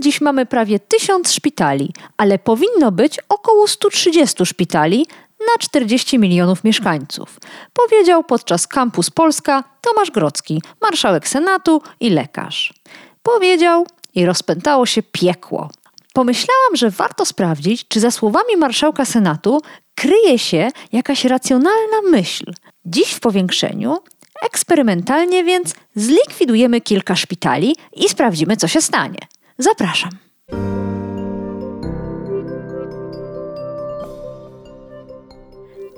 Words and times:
Dziś 0.00 0.20
mamy 0.20 0.46
prawie 0.46 0.78
1000 0.78 1.32
szpitali, 1.32 1.92
ale 2.16 2.38
powinno 2.38 2.92
być 2.92 3.18
około 3.28 3.68
130 3.68 4.46
szpitali 4.46 5.06
na 5.40 5.58
40 5.60 6.18
milionów 6.18 6.64
mieszkańców, 6.64 7.38
powiedział 7.72 8.24
podczas 8.24 8.66
Campus 8.66 9.10
Polska 9.10 9.64
Tomasz 9.80 10.10
Grocki, 10.10 10.62
marszałek 10.82 11.28
Senatu 11.28 11.82
i 12.00 12.10
lekarz. 12.10 12.74
Powiedział 13.22 13.86
i 14.14 14.26
rozpętało 14.26 14.86
się 14.86 15.02
piekło. 15.02 15.70
Pomyślałam, 16.12 16.76
że 16.76 16.90
warto 16.90 17.24
sprawdzić, 17.24 17.88
czy 17.88 18.00
za 18.00 18.10
słowami 18.10 18.56
marszałka 18.56 19.04
Senatu 19.04 19.62
kryje 19.94 20.38
się 20.38 20.70
jakaś 20.92 21.24
racjonalna 21.24 21.96
myśl. 22.10 22.52
Dziś 22.84 23.12
w 23.12 23.20
powiększeniu 23.20 23.98
Eksperymentalnie 24.42 25.44
więc 25.44 25.74
zlikwidujemy 25.94 26.80
kilka 26.80 27.16
szpitali 27.16 27.76
i 27.96 28.08
sprawdzimy, 28.08 28.56
co 28.56 28.68
się 28.68 28.80
stanie. 28.80 29.18
Zapraszam. 29.58 30.10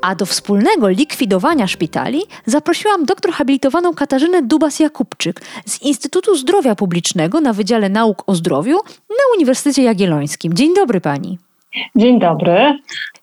A 0.03 0.15
do 0.15 0.27
wspólnego 0.27 0.89
likwidowania 0.89 1.67
szpitali 1.67 2.23
zaprosiłam 2.47 3.05
doktor 3.05 3.33
habilitowaną 3.33 3.95
Katarzynę 3.95 4.43
Dubas-Jakubczyk 4.43 5.41
z 5.67 5.83
Instytutu 5.83 6.37
Zdrowia 6.37 6.75
Publicznego 6.75 7.41
na 7.41 7.53
Wydziale 7.53 7.89
Nauk 7.89 8.23
o 8.27 8.35
Zdrowiu 8.35 8.77
na 9.09 9.35
Uniwersytecie 9.37 9.83
Jagiellońskim. 9.83 10.55
Dzień 10.55 10.75
dobry 10.75 11.01
pani. 11.01 11.39
Dzień 11.97 12.21
dobry. 12.21 12.79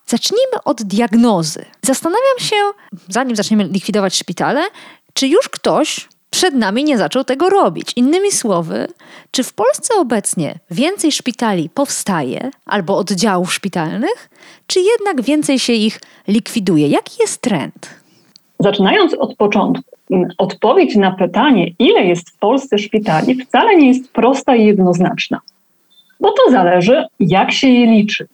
Zacznijmy 0.05 0.63
od 0.65 0.83
diagnozy. 0.83 1.65
Zastanawiam 1.81 2.39
się, 2.39 2.55
zanim 3.09 3.35
zaczniemy 3.35 3.63
likwidować 3.63 4.15
szpitale, 4.15 4.63
czy 5.13 5.27
już 5.27 5.49
ktoś 5.49 6.07
przed 6.37 6.53
nami 6.53 6.83
nie 6.83 6.97
zaczął 6.97 7.23
tego 7.23 7.49
robić. 7.49 7.93
Innymi 7.95 8.31
słowy, 8.31 8.87
czy 9.31 9.43
w 9.43 9.53
Polsce 9.53 9.93
obecnie 9.99 10.59
więcej 10.71 11.11
szpitali 11.11 11.69
powstaje 11.69 12.51
albo 12.65 12.97
oddziałów 12.97 13.53
szpitalnych, 13.53 14.29
czy 14.67 14.79
jednak 14.79 15.21
więcej 15.21 15.59
się 15.59 15.73
ich 15.73 15.99
likwiduje? 16.27 16.87
Jaki 16.87 17.11
jest 17.19 17.41
trend? 17.41 17.89
Zaczynając 18.59 19.13
od 19.13 19.35
początku, 19.35 19.83
odpowiedź 20.37 20.95
na 20.95 21.11
pytanie, 21.11 21.71
ile 21.79 22.05
jest 22.05 22.29
w 22.29 22.37
Polsce 22.37 22.77
szpitali, 22.77 23.45
wcale 23.45 23.75
nie 23.75 23.87
jest 23.87 24.11
prosta 24.11 24.55
i 24.55 24.65
jednoznaczna, 24.65 25.41
bo 26.19 26.31
to 26.31 26.51
zależy, 26.51 27.05
jak 27.19 27.51
się 27.51 27.67
je 27.67 27.85
liczy. 27.85 28.27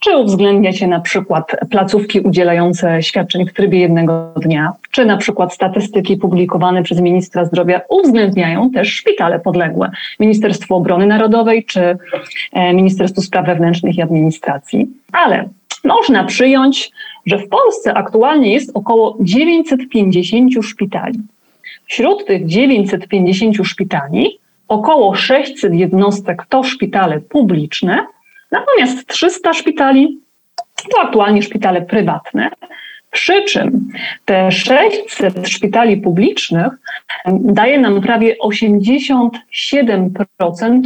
Czy 0.00 0.16
uwzględniacie 0.16 0.86
na 0.86 1.00
przykład 1.00 1.56
placówki 1.70 2.20
udzielające 2.20 3.02
świadczeń 3.02 3.46
w 3.46 3.52
trybie 3.52 3.78
jednego 3.78 4.32
dnia, 4.36 4.72
czy 4.90 5.04
na 5.04 5.16
przykład 5.16 5.54
statystyki 5.54 6.16
publikowane 6.16 6.82
przez 6.82 7.00
ministra 7.00 7.44
zdrowia 7.44 7.80
uwzględniają 7.88 8.70
też 8.70 8.88
szpitale 8.88 9.40
podległe 9.40 9.90
Ministerstwu 10.20 10.74
Obrony 10.74 11.06
Narodowej 11.06 11.64
czy 11.64 11.98
e, 12.52 12.74
Ministerstwu 12.74 13.22
Spraw 13.22 13.46
Wewnętrznych 13.46 13.96
i 13.96 14.02
Administracji. 14.02 14.86
Ale 15.12 15.48
można 15.84 16.24
przyjąć, 16.24 16.90
że 17.26 17.38
w 17.38 17.48
Polsce 17.48 17.94
aktualnie 17.94 18.52
jest 18.52 18.70
około 18.74 19.16
950 19.20 20.52
szpitali. 20.62 21.18
Wśród 21.86 22.26
tych 22.26 22.46
950 22.46 23.56
szpitali 23.66 24.38
około 24.68 25.14
600 25.14 25.74
jednostek 25.74 26.46
to 26.48 26.62
szpitale 26.62 27.20
publiczne, 27.20 28.06
Natomiast 28.52 29.06
300 29.06 29.52
szpitali 29.52 30.18
to 30.90 31.00
aktualnie 31.00 31.42
szpitale 31.42 31.82
prywatne, 31.82 32.50
przy 33.10 33.42
czym 33.42 33.88
te 34.24 34.52
600 34.52 35.48
szpitali 35.48 35.96
publicznych 35.96 36.72
daje 37.28 37.78
nam 37.78 38.00
prawie 38.00 38.36
87% 38.44 40.80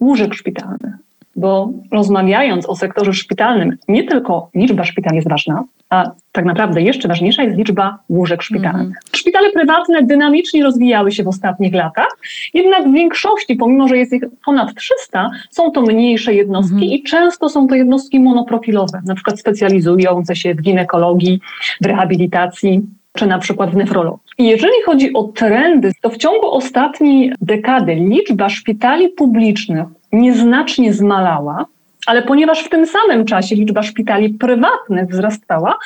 łóżek 0.00 0.34
szpitalnych 0.34 1.07
bo 1.38 1.70
rozmawiając 1.92 2.68
o 2.68 2.76
sektorze 2.76 3.12
szpitalnym, 3.12 3.76
nie 3.88 4.04
tylko 4.04 4.50
liczba 4.54 4.84
szpitali 4.84 5.16
jest 5.16 5.28
ważna, 5.28 5.64
a 5.90 6.10
tak 6.32 6.44
naprawdę 6.44 6.82
jeszcze 6.82 7.08
ważniejsza 7.08 7.42
jest 7.42 7.56
liczba 7.56 7.98
łóżek 8.08 8.42
szpitalnych. 8.42 8.80
Mm. 8.80 8.94
Szpitale 9.16 9.50
prywatne 9.50 10.02
dynamicznie 10.02 10.62
rozwijały 10.62 11.12
się 11.12 11.24
w 11.24 11.28
ostatnich 11.28 11.74
latach, 11.74 12.16
jednak 12.54 12.88
w 12.88 12.92
większości, 12.92 13.56
pomimo 13.56 13.88
że 13.88 13.96
jest 13.96 14.12
ich 14.12 14.22
ponad 14.44 14.74
300, 14.74 15.30
są 15.50 15.70
to 15.70 15.82
mniejsze 15.82 16.34
jednostki 16.34 16.76
mm. 16.76 16.88
i 16.88 17.02
często 17.02 17.48
są 17.48 17.66
to 17.66 17.74
jednostki 17.74 18.20
monoprofilowe, 18.20 19.02
na 19.04 19.14
przykład 19.14 19.40
specjalizujące 19.40 20.36
się 20.36 20.54
w 20.54 20.62
ginekologii, 20.62 21.40
w 21.80 21.86
rehabilitacji 21.86 22.82
czy 23.12 23.26
na 23.26 23.38
przykład 23.38 23.70
w 23.70 23.76
nefrologii. 23.76 24.20
Jeżeli 24.38 24.82
chodzi 24.86 25.12
o 25.12 25.22
trendy, 25.24 25.92
to 26.00 26.10
w 26.10 26.16
ciągu 26.16 26.50
ostatniej 26.50 27.32
dekady 27.40 27.94
liczba 27.94 28.48
szpitali 28.48 29.08
publicznych 29.08 29.86
nieznacznie 30.12 30.92
zmalała, 30.92 31.66
ale 32.06 32.22
ponieważ 32.22 32.64
w 32.64 32.68
tym 32.68 32.86
samym 32.86 33.24
czasie 33.24 33.54
liczba 33.54 33.82
szpitali 33.82 34.30
prywatnych 34.30 35.08
wzrastała, 35.08 35.78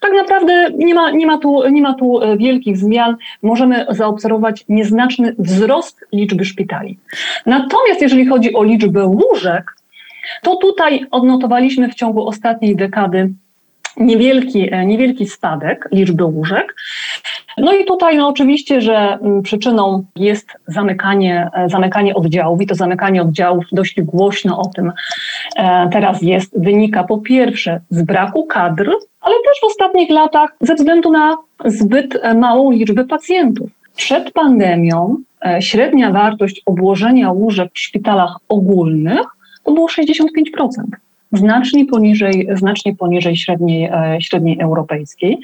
tak 0.00 0.12
naprawdę 0.12 0.70
nie 0.78 0.94
ma, 0.94 1.10
nie 1.10 1.26
ma, 1.26 1.38
tu, 1.38 1.68
nie 1.68 1.82
ma 1.82 1.94
tu 1.94 2.22
e, 2.22 2.36
wielkich 2.36 2.76
zmian. 2.76 3.16
Możemy 3.42 3.86
zaobserwować 3.88 4.64
nieznaczny 4.68 5.34
wzrost 5.38 6.04
liczby 6.12 6.44
szpitali. 6.44 6.98
Natomiast 7.46 8.02
jeżeli 8.02 8.26
chodzi 8.26 8.54
o 8.54 8.62
liczbę 8.62 9.06
łóżek, 9.06 9.76
to 10.42 10.56
tutaj 10.56 11.06
odnotowaliśmy 11.10 11.88
w 11.88 11.94
ciągu 11.94 12.26
ostatniej 12.26 12.76
dekady 12.76 13.30
niewielki, 14.00 14.74
e, 14.74 14.86
niewielki 14.86 15.26
spadek 15.26 15.88
liczby 15.92 16.24
łóżek. 16.24 16.74
No 17.58 17.72
i 17.72 17.84
tutaj 17.84 18.16
no 18.16 18.28
oczywiście, 18.28 18.80
że 18.80 19.18
mm, 19.22 19.42
przyczyną 19.42 20.04
jest 20.16 20.48
zamykanie, 20.66 21.50
e, 21.54 21.68
zamykanie 21.68 22.14
oddziałów 22.14 22.62
i 22.62 22.66
to 22.66 22.74
zamykanie 22.74 23.22
oddziałów 23.22 23.64
dość 23.72 24.02
głośno 24.02 24.58
o 24.58 24.66
tym 24.66 24.92
e, 25.56 25.88
teraz 25.92 26.22
jest, 26.22 26.60
wynika 26.60 27.04
po 27.04 27.18
pierwsze 27.18 27.80
z 27.90 28.02
braku 28.02 28.46
kadr, 28.46 28.90
ale 29.20 29.34
też 29.34 29.60
w 29.60 29.64
ostatnich 29.64 30.10
latach 30.10 30.56
ze 30.60 30.74
względu 30.74 31.10
na 31.10 31.36
zbyt 31.64 32.20
małą 32.36 32.70
liczbę 32.70 33.04
pacjentów. 33.04 33.70
Przed 33.96 34.30
pandemią 34.30 35.16
średnia 35.60 36.10
wartość 36.10 36.62
obłożenia 36.66 37.30
łóżek 37.30 37.70
w 37.74 37.78
szpitalach 37.78 38.36
ogólnych 38.48 39.26
to 39.64 39.72
było 39.72 39.88
65% 39.88 40.82
znacznie 41.32 41.86
poniżej, 41.86 42.48
znacznie 42.54 42.94
poniżej 42.94 43.36
średniej, 43.36 43.84
e, 43.84 44.16
średniej 44.20 44.60
europejskiej. 44.60 45.38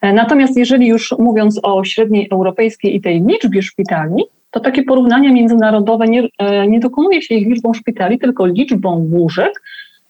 E, 0.00 0.12
natomiast 0.12 0.56
jeżeli 0.56 0.86
już 0.86 1.14
mówiąc 1.18 1.60
o 1.62 1.84
średniej 1.84 2.28
europejskiej 2.32 2.96
i 2.96 3.00
tej 3.00 3.22
liczbie 3.22 3.62
szpitali, 3.62 4.24
to 4.50 4.60
takie 4.60 4.82
porównania 4.82 5.32
międzynarodowe 5.32 6.06
nie, 6.06 6.28
e, 6.38 6.68
nie 6.68 6.80
dokonuje 6.80 7.22
się 7.22 7.34
ich 7.34 7.48
liczbą 7.48 7.74
szpitali, 7.74 8.18
tylko 8.18 8.46
liczbą 8.46 9.08
łóżek 9.12 9.62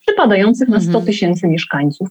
przypadających 0.09 0.69
na 0.69 0.81
100 0.81 0.89
mhm. 0.89 1.07
tysięcy 1.07 1.49
mieszkańców. 1.49 2.09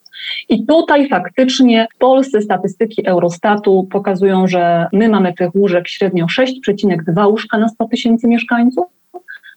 I 0.50 0.66
tutaj 0.66 1.10
faktycznie 1.10 1.88
w 1.96 1.98
Polsce 1.98 2.42
statystyki 2.42 3.08
Eurostatu 3.08 3.88
pokazują, 3.92 4.48
że 4.48 4.88
my 4.94 5.10
mamy 5.10 5.34
tych 5.34 5.56
łóżek 5.56 5.88
średnio 5.88 6.26
6,2 6.26 7.30
łóżka 7.30 7.58
na 7.58 7.70
100 7.70 7.86
tysięcy 7.86 8.28
mieszkańców, 8.28 8.86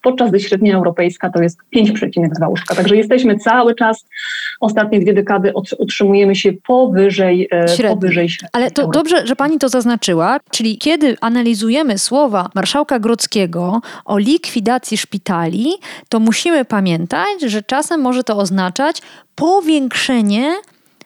podczas 0.01 0.29
gdy 0.29 0.39
średnia 0.39 0.75
europejska 0.75 1.29
to 1.29 1.41
jest 1.41 1.57
5,2 1.75 2.49
łóżka. 2.49 2.75
Także 2.75 2.95
jesteśmy 2.95 3.37
cały 3.37 3.75
czas, 3.75 4.05
ostatnie 4.59 4.99
dwie 4.99 5.13
dekady 5.13 5.53
utrzymujemy 5.79 6.35
się 6.35 6.53
powyżej 6.53 7.47
e, 7.51 7.67
średniej. 7.67 7.95
Powyżej 7.95 8.29
średniej 8.29 8.49
Ale 8.53 8.71
to 8.71 8.87
dobrze, 8.87 9.27
że 9.27 9.35
pani 9.35 9.59
to 9.59 9.69
zaznaczyła, 9.69 10.39
czyli 10.51 10.77
kiedy 10.77 11.17
analizujemy 11.21 11.97
słowa 11.97 12.49
marszałka 12.55 12.99
Grodzkiego 12.99 13.81
o 14.05 14.17
likwidacji 14.17 14.97
szpitali, 14.97 15.65
to 16.09 16.19
musimy 16.19 16.65
pamiętać, 16.65 17.41
że 17.47 17.63
czasem 17.63 18.01
może 18.01 18.23
to 18.23 18.37
oznaczać 18.37 19.01
powiększenie 19.35 20.53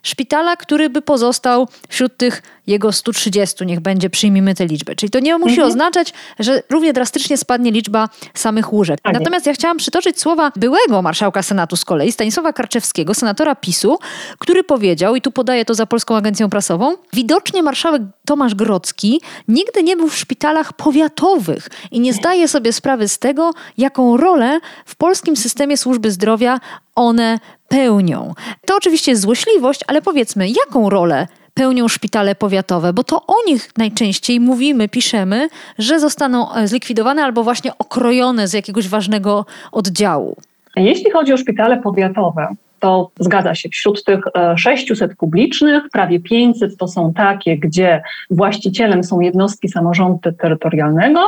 szpitala, 0.05 0.55
który 0.55 0.89
by 0.89 1.01
pozostał 1.01 1.67
wśród 1.89 2.17
tych 2.17 2.41
jego 2.67 2.91
130, 2.91 3.65
niech 3.65 3.79
będzie, 3.79 4.09
przyjmijmy 4.09 4.55
tę 4.55 4.65
liczbę. 4.65 4.95
Czyli 4.95 5.09
to 5.09 5.19
nie 5.19 5.37
musi 5.37 5.51
mhm. 5.51 5.67
oznaczać, 5.67 6.13
że 6.39 6.63
równie 6.69 6.93
drastycznie 6.93 7.37
spadnie 7.37 7.71
liczba 7.71 8.09
samych 8.33 8.73
łóżek. 8.73 9.01
Tak 9.01 9.13
Natomiast 9.13 9.45
ja 9.45 9.53
chciałam 9.53 9.77
przytoczyć 9.77 10.19
słowa 10.19 10.51
byłego 10.55 11.01
marszałka 11.01 11.43
Senatu 11.43 11.75
z 11.75 11.85
kolei, 11.85 12.11
Stanisława 12.11 12.53
Karczewskiego, 12.53 13.13
senatora 13.13 13.55
PiSu, 13.55 13.99
który 14.39 14.63
powiedział, 14.63 15.15
i 15.15 15.21
tu 15.21 15.31
podaję 15.31 15.65
to 15.65 15.73
za 15.73 15.85
Polską 15.85 16.15
Agencją 16.15 16.49
Prasową, 16.49 16.95
widocznie 17.13 17.63
marszałek 17.63 18.01
Tomasz 18.25 18.55
Grocki 18.55 19.21
nigdy 19.47 19.83
nie 19.83 19.97
był 19.97 20.07
w 20.07 20.17
szpitalach 20.17 20.73
powiatowych 20.73 21.69
i 21.91 21.99
nie 21.99 22.13
zdaje 22.13 22.47
sobie 22.47 22.73
sprawy 22.73 23.07
z 23.07 23.19
tego, 23.19 23.51
jaką 23.77 24.17
rolę 24.17 24.59
w 24.85 24.95
polskim 24.95 25.35
systemie 25.35 25.77
służby 25.77 26.11
zdrowia 26.11 26.59
one 26.95 27.39
pełnią. 27.67 28.33
To 28.65 28.75
oczywiście 28.75 29.15
złośliwość, 29.15 29.79
ale 29.87 30.01
powiedzmy, 30.01 30.47
jaką 30.49 30.89
rolę 30.89 31.27
pełnią 31.53 31.87
szpitale 31.87 32.35
powiatowe, 32.35 32.93
bo 32.93 33.03
to 33.03 33.25
o 33.27 33.35
nich 33.47 33.71
najczęściej 33.77 34.39
mówimy, 34.39 34.89
piszemy, 34.89 35.49
że 35.77 35.99
zostaną 35.99 36.53
e, 36.53 36.67
zlikwidowane 36.67 37.23
albo 37.23 37.43
właśnie 37.43 37.71
okrojone 37.77 38.47
z 38.47 38.53
jakiegoś 38.53 38.87
ważnego 38.87 39.45
oddziału. 39.71 40.35
Jeśli 40.75 41.11
chodzi 41.11 41.33
o 41.33 41.37
szpitale 41.37 41.77
powiatowe, 41.77 42.55
to 42.79 43.11
zgadza 43.19 43.55
się, 43.55 43.69
wśród 43.69 44.03
tych 44.03 44.19
600 44.55 45.11
e, 45.11 45.15
publicznych, 45.15 45.83
prawie 45.93 46.19
500 46.19 46.77
to 46.77 46.87
są 46.87 47.13
takie, 47.13 47.57
gdzie 47.57 48.01
właścicielem 48.29 49.03
są 49.03 49.19
jednostki 49.19 49.69
samorządu 49.69 50.31
terytorialnego 50.39 51.19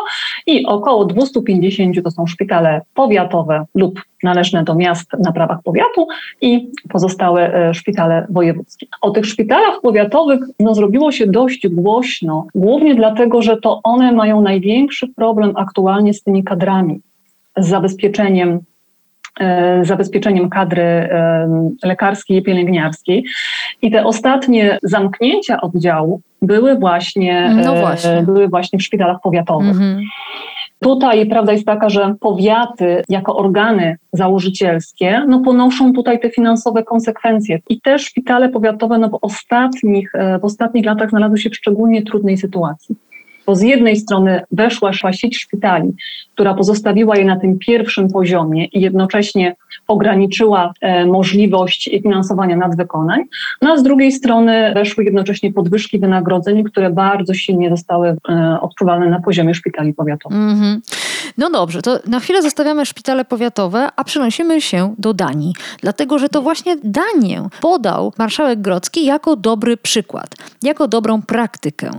i 0.47 0.65
około 0.65 1.05
250 1.05 2.03
to 2.03 2.11
są 2.11 2.27
szpitale 2.27 2.81
powiatowe 2.93 3.65
lub 3.75 4.01
należne 4.23 4.63
do 4.63 4.75
miast 4.75 5.13
na 5.19 5.31
prawach 5.31 5.63
powiatu 5.63 6.07
i 6.41 6.71
pozostałe 6.89 7.53
e, 7.53 7.73
szpitale 7.73 8.27
wojewódzkie. 8.29 8.87
O 9.01 9.11
tych 9.11 9.25
szpitalach 9.25 9.81
powiatowych 9.81 10.39
no, 10.59 10.75
zrobiło 10.75 11.11
się 11.11 11.27
dość 11.27 11.67
głośno, 11.67 12.47
głównie 12.55 12.95
dlatego, 12.95 13.41
że 13.41 13.57
to 13.57 13.79
one 13.83 14.11
mają 14.11 14.41
największy 14.41 15.07
problem 15.07 15.53
aktualnie 15.55 16.13
z 16.13 16.23
tymi 16.23 16.43
kadrami, 16.43 17.01
z 17.57 17.67
zabezpieczeniem 17.67 18.59
zabezpieczeniem 19.83 20.49
kadry 20.49 20.81
e, 20.81 21.47
lekarskiej 21.83 22.37
i 22.37 22.43
pielęgniarskiej. 22.43 23.23
I 23.81 23.91
te 23.91 24.05
ostatnie 24.05 24.77
zamknięcia 24.83 25.61
oddziału 25.61 26.21
były 26.41 26.75
właśnie, 26.75 27.55
no 27.65 27.75
e, 27.75 27.79
właśnie. 27.79 28.23
były 28.25 28.47
właśnie 28.47 28.79
w 28.79 28.83
szpitalach 28.83 29.17
powiatowych. 29.23 29.69
Mhm. 29.69 30.01
Tutaj 30.79 31.25
prawda 31.25 31.51
jest 31.51 31.65
taka, 31.65 31.89
że 31.89 32.15
powiaty 32.19 33.03
jako 33.09 33.35
organy 33.35 33.97
założycielskie 34.13 35.23
no, 35.27 35.39
ponoszą 35.39 35.93
tutaj 35.93 36.19
te 36.19 36.29
finansowe 36.29 36.83
konsekwencje. 36.83 37.59
I 37.69 37.81
te 37.81 37.99
szpitale 37.99 38.49
powiatowe 38.49 38.97
no, 38.97 39.09
w, 39.09 39.17
ostatnich, 39.21 40.11
w 40.41 40.45
ostatnich 40.45 40.85
latach 40.85 41.09
znalazły 41.09 41.37
się 41.37 41.49
w 41.49 41.55
szczególnie 41.55 42.03
trudnej 42.03 42.37
sytuacji 42.37 42.95
bo 43.47 43.55
z 43.55 43.61
jednej 43.61 43.95
strony 43.95 44.41
weszła 44.51 44.93
sieć 45.13 45.37
szpitali, 45.37 45.93
która 46.37 46.53
pozostawiła 46.53 47.17
je 47.17 47.25
na 47.25 47.39
tym 47.39 47.59
pierwszym 47.59 48.09
poziomie 48.09 48.65
i 48.65 48.81
jednocześnie 48.81 49.55
ograniczyła 49.87 50.73
e, 50.81 51.05
możliwość 51.05 51.89
finansowania 52.03 52.57
nadwykonań, 52.57 53.23
no 53.61 53.71
a 53.71 53.77
z 53.77 53.83
drugiej 53.83 54.11
strony 54.11 54.73
weszły 54.73 55.03
jednocześnie 55.03 55.53
podwyżki 55.53 55.99
wynagrodzeń, 55.99 56.63
które 56.63 56.89
bardzo 56.89 57.33
silnie 57.33 57.69
zostały 57.69 58.15
e, 58.29 58.57
odczuwalne 58.61 59.09
na 59.09 59.19
poziomie 59.19 59.53
szpitali 59.53 59.93
powiatowych. 59.93 60.37
Mm 60.37 60.55
-hmm. 60.55 60.79
No 61.37 61.49
dobrze, 61.49 61.81
to 61.81 61.99
na 62.07 62.19
chwilę 62.19 62.41
zostawiamy 62.41 62.85
szpitale 62.85 63.25
powiatowe, 63.25 63.89
a 63.95 64.03
przenosimy 64.03 64.61
się 64.61 64.95
do 64.97 65.13
Danii, 65.13 65.53
dlatego 65.81 66.19
że 66.19 66.29
to 66.29 66.41
właśnie 66.41 66.75
Danię 66.83 67.47
podał 67.61 68.13
marszałek 68.17 68.61
Grocki 68.61 69.05
jako 69.05 69.35
dobry 69.35 69.77
przykład, 69.77 70.35
jako 70.63 70.87
dobrą 70.87 71.21
praktykę. 71.21 71.89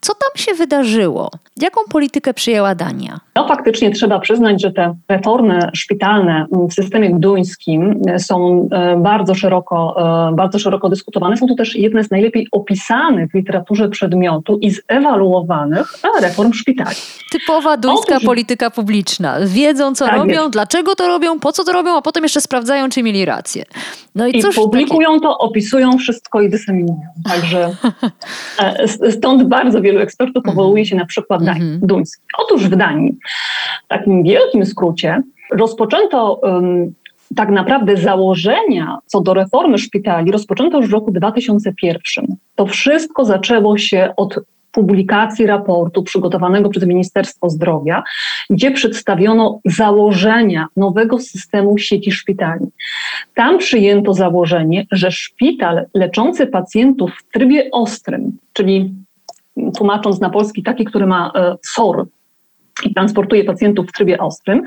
Co 0.00 0.12
tam 0.14 0.30
się 0.36 0.54
wydarzyło? 0.54 1.30
Jaką 1.56 1.80
politykę 1.90 2.34
przyjęła 2.34 2.74
Dania? 2.74 3.20
No 3.36 3.48
faktycznie 3.48 3.79
trzeba 3.90 4.18
przyznać, 4.18 4.62
że 4.62 4.72
te 4.72 4.94
reformy 5.08 5.58
szpitalne 5.74 6.46
w 6.70 6.74
systemie 6.74 7.10
duńskim 7.18 8.02
są 8.18 8.68
e, 8.72 8.96
bardzo 8.96 9.34
szeroko, 9.34 9.96
e, 10.30 10.34
bardzo 10.34 10.58
szeroko 10.58 10.88
dyskutowane. 10.88 11.36
Są 11.36 11.46
to 11.46 11.54
też 11.54 11.76
jedne 11.76 12.04
z 12.04 12.10
najlepiej 12.10 12.48
opisanych 12.52 13.30
w 13.30 13.34
literaturze 13.34 13.88
przedmiotu 13.88 14.58
i 14.58 14.70
zewaluowanych 14.70 15.92
reform 16.22 16.52
szpitali. 16.52 16.96
Typowa 17.32 17.76
duńska 17.76 18.14
Otóż... 18.14 18.26
polityka 18.26 18.70
publiczna. 18.70 19.36
Wiedzą, 19.46 19.94
co 19.94 20.06
tak 20.06 20.16
robią, 20.16 20.40
jest. 20.40 20.52
dlaczego 20.52 20.94
to 20.94 21.08
robią, 21.08 21.38
po 21.38 21.52
co 21.52 21.64
to 21.64 21.72
robią, 21.72 21.96
a 21.96 22.02
potem 22.02 22.22
jeszcze 22.22 22.40
sprawdzają, 22.40 22.88
czy 22.88 23.02
mieli 23.02 23.24
rację. 23.24 23.64
No 24.14 24.26
i, 24.26 24.38
I 24.38 24.42
cóż 24.42 24.56
publikują 24.56 25.08
takie... 25.08 25.20
to, 25.20 25.38
opisują 25.38 25.98
wszystko 25.98 26.40
i 26.40 26.50
dyseminują. 26.50 27.00
Także 27.28 27.76
e, 28.58 29.12
stąd 29.12 29.42
bardzo 29.42 29.80
wielu 29.80 30.00
ekspertów 30.00 30.44
powołuje 30.44 30.86
się 30.86 30.96
na 30.96 31.06
przykład 31.06 31.42
mm 31.42 31.54
-hmm. 31.54 31.78
duński. 31.82 32.22
Otóż 32.38 32.64
w 32.64 32.76
Danii, 32.76 33.18
takim 33.88 34.22
wielkim 34.22 34.66
skrócie, 34.66 35.22
rozpoczęto 35.50 36.40
tak 37.36 37.48
naprawdę 37.50 37.96
założenia 37.96 38.98
co 39.06 39.20
do 39.20 39.34
reformy 39.34 39.78
szpitali 39.78 40.32
rozpoczęto 40.32 40.78
już 40.78 40.88
w 40.88 40.92
roku 40.92 41.10
2001. 41.10 42.26
To 42.54 42.66
wszystko 42.66 43.24
zaczęło 43.24 43.78
się 43.78 44.12
od 44.16 44.40
publikacji 44.72 45.46
raportu 45.46 46.02
przygotowanego 46.02 46.68
przez 46.68 46.86
Ministerstwo 46.86 47.50
Zdrowia, 47.50 48.02
gdzie 48.50 48.70
przedstawiono 48.70 49.60
założenia 49.64 50.66
nowego 50.76 51.18
systemu 51.18 51.78
sieci 51.78 52.12
szpitali. 52.12 52.66
Tam 53.34 53.58
przyjęto 53.58 54.14
założenie, 54.14 54.86
że 54.92 55.10
szpital 55.10 55.86
leczący 55.94 56.46
pacjentów 56.46 57.10
w 57.10 57.32
trybie 57.32 57.70
ostrym, 57.72 58.38
czyli 58.52 58.94
tłumacząc 59.76 60.20
na 60.20 60.30
polski 60.30 60.62
taki, 60.62 60.84
który 60.84 61.06
ma 61.06 61.32
e, 61.34 61.56
SOR, 61.62 62.06
i 62.86 62.94
transportuje 62.94 63.44
pacjentów 63.44 63.88
w 63.88 63.92
trybie 63.92 64.18
ostrym, 64.18 64.62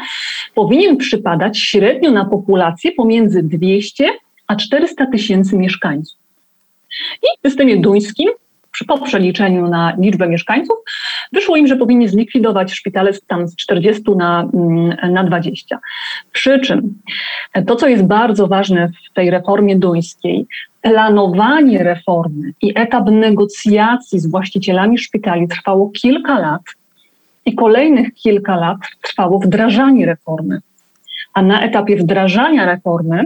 powinien 0.56 0.98
przypadać 0.98 1.60
średnio 1.60 2.12
na 2.12 2.26
populację 2.26 2.92
pomiędzy 2.92 3.44
200 3.44 4.10
a 4.48 4.56
400 4.56 5.06
tysięcy 5.06 5.58
mieszkańców. 5.58 6.18
I 7.24 7.28
w 7.40 7.50
systemie 7.50 7.78
duńskim 7.78 8.30
po 8.88 9.02
przeliczeniu 9.02 9.68
na 9.68 9.96
liczbę 10.00 10.28
mieszkańców, 10.28 10.78
wyszło 11.32 11.56
im, 11.56 11.68
że 11.68 11.76
powinni 11.76 12.08
zlikwidować 12.08 12.74
szpitale 12.74 13.12
tam 13.28 13.48
z 13.48 13.56
40 13.56 14.04
na, 14.16 14.50
mm, 14.54 15.14
na 15.14 15.24
20. 15.24 15.80
Przy 16.32 16.60
czym 16.60 17.02
to, 17.68 17.76
co 17.76 17.88
jest 17.88 18.04
bardzo 18.04 18.48
ważne 18.48 18.90
w 19.12 19.14
tej 19.14 19.30
reformie 19.30 19.76
duńskiej, 19.76 20.46
planowanie 20.82 21.84
reformy 21.84 22.54
i 22.62 22.72
etap 22.76 23.06
negocjacji 23.12 24.20
z 24.20 24.28
właścicielami 24.28 24.98
szpitali 24.98 25.48
trwało 25.48 25.90
kilka 25.90 26.40
lat 26.40 26.62
i 27.46 27.56
kolejnych 27.56 28.14
kilka 28.14 28.56
lat 28.56 28.78
trwało 29.02 29.40
wdrażanie 29.40 30.06
reformy. 30.06 30.60
A 31.34 31.42
na 31.42 31.62
etapie 31.62 31.98
wdrażania 31.98 32.66
reformy 32.66 33.24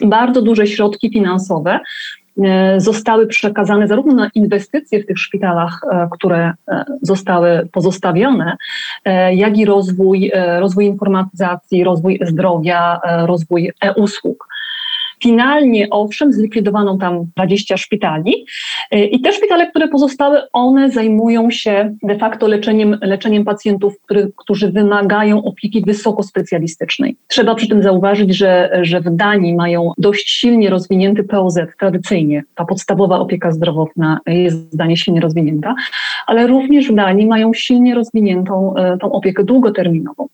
bardzo 0.00 0.42
duże 0.42 0.66
środki 0.66 1.10
finansowe 1.10 1.80
E, 2.42 2.80
zostały 2.80 3.26
przekazane 3.26 3.88
zarówno 3.88 4.14
na 4.14 4.30
inwestycje 4.34 5.02
w 5.02 5.06
tych 5.06 5.18
szpitalach, 5.18 5.80
e, 5.90 6.08
które 6.10 6.52
e, 6.68 6.84
zostały 7.02 7.68
pozostawione, 7.72 8.56
jak 9.32 9.58
i 9.58 9.64
rozwój, 9.64 10.32
rozwój 10.58 10.86
informatyzacji, 10.86 11.84
rozwój 11.84 12.20
zdrowia, 12.22 13.00
rozwój 13.26 13.72
e-usług. 13.80 14.48
Finalnie, 15.24 15.90
owszem, 15.90 16.32
zlikwidowano 16.32 16.96
tam 16.96 17.26
20 17.36 17.76
szpitali 17.76 18.46
y, 18.94 18.98
i 18.98 19.20
te 19.20 19.32
szpitale, 19.32 19.70
które 19.70 19.88
pozostały, 19.88 20.38
one 20.52 20.90
zajmują 20.90 21.50
się 21.50 21.96
de 22.02 22.18
facto 22.18 22.48
leczeniem, 22.48 22.98
leczeniem 23.02 23.44
pacjentów, 23.44 24.00
który, 24.02 24.32
którzy 24.36 24.72
wymagają 24.72 25.44
opieki 25.44 25.82
wysokospecjalistycznej. 25.82 27.16
Trzeba 27.28 27.54
przy 27.54 27.68
tym 27.68 27.82
zauważyć, 27.82 28.36
że, 28.36 28.78
że 28.82 29.00
w 29.00 29.16
Danii 29.16 29.54
mają 29.54 29.92
dość 29.98 30.30
silnie 30.30 30.70
rozwinięty 30.70 31.24
POZ 31.24 31.58
tradycyjnie. 31.78 32.42
Ta 32.54 32.64
podstawowa 32.64 33.18
opieka 33.18 33.52
zdrowotna 33.52 34.20
jest 34.26 34.74
w 34.74 34.76
Danii 34.76 34.96
silnie 34.96 35.20
rozwinięta, 35.20 35.74
ale 36.26 36.46
również 36.46 36.88
w 36.88 36.94
Danii 36.94 37.26
mają 37.26 37.52
silnie 37.54 37.94
rozwiniętą 37.94 38.74
y, 38.94 38.98
tą 38.98 39.12
opiekę 39.12 39.44
długoterminową. 39.44 40.28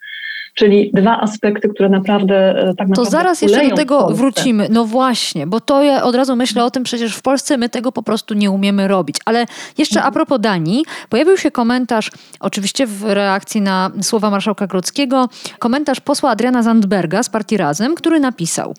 Czyli 0.60 0.90
dwa 0.94 1.20
aspekty, 1.20 1.68
które 1.68 1.88
naprawdę 1.88 2.34
e, 2.36 2.54
tak 2.54 2.88
naprawdę. 2.88 2.94
To 2.94 3.04
zaraz 3.04 3.42
jeszcze 3.42 3.68
do 3.68 3.76
tego 3.76 4.08
wrócimy. 4.08 4.68
No 4.70 4.84
właśnie, 4.84 5.46
bo 5.46 5.60
to 5.60 5.82
ja 5.82 6.02
od 6.02 6.14
razu 6.14 6.36
myślę 6.36 6.64
o 6.64 6.70
tym, 6.70 6.82
przecież 6.82 7.16
w 7.16 7.22
Polsce 7.22 7.56
my 7.56 7.68
tego 7.68 7.92
po 7.92 8.02
prostu 8.02 8.34
nie 8.34 8.50
umiemy 8.50 8.88
robić. 8.88 9.16
Ale 9.24 9.46
jeszcze 9.78 9.96
mhm. 9.96 10.08
a 10.08 10.12
propos 10.12 10.40
Danii, 10.40 10.84
pojawił 11.08 11.36
się 11.36 11.50
komentarz, 11.50 12.10
oczywiście 12.40 12.86
w 12.86 13.04
reakcji 13.04 13.60
na 13.60 13.90
słowa 14.02 14.30
marszałka 14.30 14.66
Grodzkiego, 14.66 15.28
komentarz 15.58 16.00
posła 16.00 16.30
Adriana 16.30 16.62
Zandberga 16.62 17.22
z 17.22 17.28
partii 17.28 17.56
Razem, 17.56 17.94
który 17.94 18.20
napisał: 18.20 18.74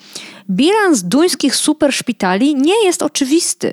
Bilans 0.49 1.03
duńskich 1.03 1.55
superszpitali 1.55 2.55
nie 2.55 2.85
jest 2.85 3.03
oczywisty. 3.03 3.71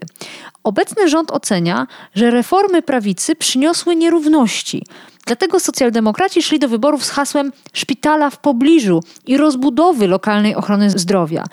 Obecny 0.65 1.09
rząd 1.09 1.31
ocenia, 1.31 1.87
że 2.15 2.31
reformy 2.31 2.83
prawicy 2.83 3.37
przyniosły 3.37 3.97
nierówności. 3.97 4.83
Dlatego 5.29 5.61
socjaldemokraci 5.61 6.43
szli 6.43 6.59
do 6.59 6.69
wyborów 6.69 7.05
z 7.05 7.11
hasłem 7.11 7.53
szpitala 7.73 8.31
w 8.31 8.39
pobliżu 8.39 9.03
i 9.27 9.37
rozbudowy 9.37 10.07
lokalnej 10.07 10.55
ochrony 10.55 10.91
zdrowia. 10.91 11.45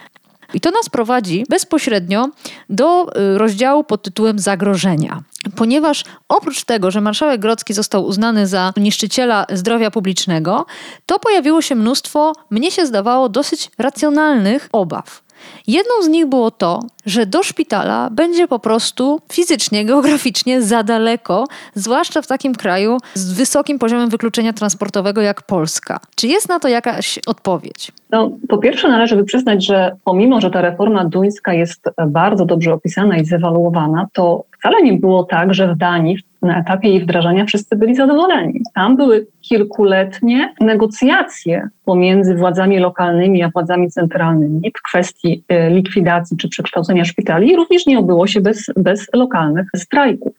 I 0.53 0.60
to 0.60 0.72
nas 0.72 0.89
prowadzi 0.89 1.44
bezpośrednio 1.50 2.29
do 2.70 3.08
y, 3.08 3.38
rozdziału 3.38 3.84
pod 3.84 4.01
tytułem 4.01 4.39
Zagrożenia. 4.39 5.24
Ponieważ 5.55 6.03
oprócz 6.29 6.63
tego, 6.63 6.91
że 6.91 7.01
marszałek 7.01 7.41
Grodzki 7.41 7.74
został 7.74 8.05
uznany 8.05 8.48
za 8.48 8.74
niszczyciela 8.77 9.46
zdrowia 9.53 9.91
publicznego, 9.91 10.65
to 11.05 11.20
pojawiło 11.20 11.62
się 11.62 11.75
mnóstwo, 11.75 12.34
mnie 12.50 12.72
się 12.72 12.86
zdawało, 12.86 13.29
dosyć 13.29 13.72
racjonalnych 13.77 14.70
obaw. 14.72 15.25
Jedną 15.68 15.94
z 16.02 16.08
nich 16.08 16.25
było 16.25 16.52
to, 16.52 16.80
że 17.06 17.25
do 17.25 17.44
szpitala 17.44 18.10
będzie 18.12 18.48
po 18.48 18.60
prostu 18.60 19.22
fizycznie, 19.32 19.86
geograficznie 19.86 20.62
za 20.62 20.84
daleko, 20.84 21.46
zwłaszcza 21.75 22.22
w 22.22 22.28
takim 22.28 22.56
kraju 22.56 22.98
z 23.14 23.34
wysokim 23.34 23.80
poziomem 23.80 24.10
wykluczenia 24.10 24.54
transportowego 24.54 25.22
jak 25.22 25.42
Polska. 25.42 26.00
Czy 26.16 26.28
jest 26.28 26.50
na 26.50 26.60
to 26.60 26.68
jakaś 26.68 27.20
odpowiedź? 27.28 27.92
No, 28.12 28.32
po 28.50 28.58
pierwsze 28.58 28.88
należy 28.88 29.24
przyznać, 29.24 29.66
że 29.66 29.96
pomimo, 30.04 30.42
że 30.42 30.52
ta 30.52 30.62
reforma 30.62 31.06
duńska 31.06 31.54
jest 31.54 31.90
bardzo 32.08 32.46
dobrze 32.46 32.74
opisana 32.74 33.18
i 33.18 33.25
zewaluowana, 33.25 34.08
to 34.14 34.44
wcale 34.60 34.82
nie 34.82 34.94
było 34.94 35.24
tak, 35.24 35.54
że 35.54 35.74
w 35.74 35.78
Danii 35.78 36.18
na 36.42 36.60
etapie 36.60 36.90
jej 36.90 37.04
wdrażania 37.04 37.46
wszyscy 37.46 37.75
byli 37.75 37.96
zadowoleni. 37.96 38.62
Tam 38.74 38.96
były 38.96 39.28
kilkuletnie 39.50 40.54
negocjacje 40.62 41.70
pomiędzy 41.86 42.36
władzami 42.36 42.80
lokalnymi 42.80 43.44
a 43.44 43.50
władzami 43.50 43.92
centralnymi 43.92 44.72
w 44.78 44.82
kwestii 44.82 45.44
e, 45.48 45.70
likwidacji 45.70 46.38
czy 46.38 46.50
przekształcenia 46.50 47.06
szpitali. 47.06 47.56
Również 47.56 47.86
nie 47.86 48.00
obyło 48.00 48.28
się 48.28 48.42
bez, 48.42 48.66
bez 48.75 49.08
lokalnych 49.14 49.68
strajków. 49.75 50.34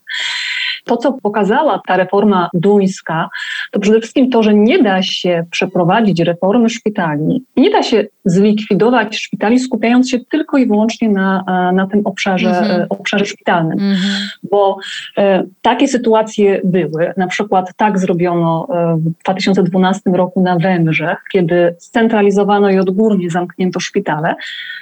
To, 0.84 0.96
co 0.96 1.12
pokazała 1.12 1.82
ta 1.86 1.96
reforma 1.96 2.48
duńska, 2.54 3.28
to 3.70 3.80
przede 3.80 4.00
wszystkim 4.00 4.30
to, 4.30 4.42
że 4.42 4.54
nie 4.54 4.82
da 4.82 5.02
się 5.02 5.44
przeprowadzić 5.50 6.20
reformy 6.20 6.70
szpitali, 6.70 7.44
nie 7.56 7.70
da 7.70 7.82
się 7.82 8.06
zlikwidować 8.24 9.16
szpitali, 9.16 9.58
skupiając 9.58 10.10
się 10.10 10.18
tylko 10.20 10.58
i 10.58 10.66
wyłącznie 10.66 11.08
na, 11.08 11.44
na 11.74 11.86
tym 11.86 12.00
obszarze, 12.04 12.48
mhm. 12.48 12.86
obszarze 12.88 13.24
szpitalnym. 13.24 13.78
Mhm. 13.78 14.28
Bo 14.50 14.78
e, 15.18 15.44
takie 15.62 15.88
sytuacje 15.88 16.60
były. 16.64 17.12
Na 17.16 17.26
przykład 17.26 17.72
tak 17.76 17.98
zrobiono 17.98 18.68
e, 18.74 18.96
w 18.96 19.22
2012 19.22 20.10
roku 20.10 20.42
na 20.42 20.58
Węgrzech, 20.58 21.18
kiedy 21.32 21.74
scentralizowano 21.78 22.70
i 22.70 22.78
odgórnie 22.78 23.30
zamknięto 23.30 23.80
szpitale, 23.80 24.34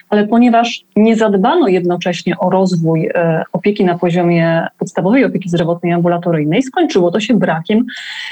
ale 0.09 0.26
ponieważ 0.26 0.85
nie 0.97 1.17
zadbano 1.17 1.69
jednocześnie 1.69 2.38
o 2.38 2.50
rozwój 2.50 3.11
e, 3.14 3.45
opieki 3.53 3.85
na 3.85 3.99
poziomie 3.99 4.67
podstawowej 4.79 5.25
opieki 5.25 5.49
zdrowotnej 5.49 5.93
ambulatoryjnej, 5.93 6.62
skończyło 6.62 7.11
to 7.11 7.21
się 7.21 7.35
brakiem, 7.35 7.85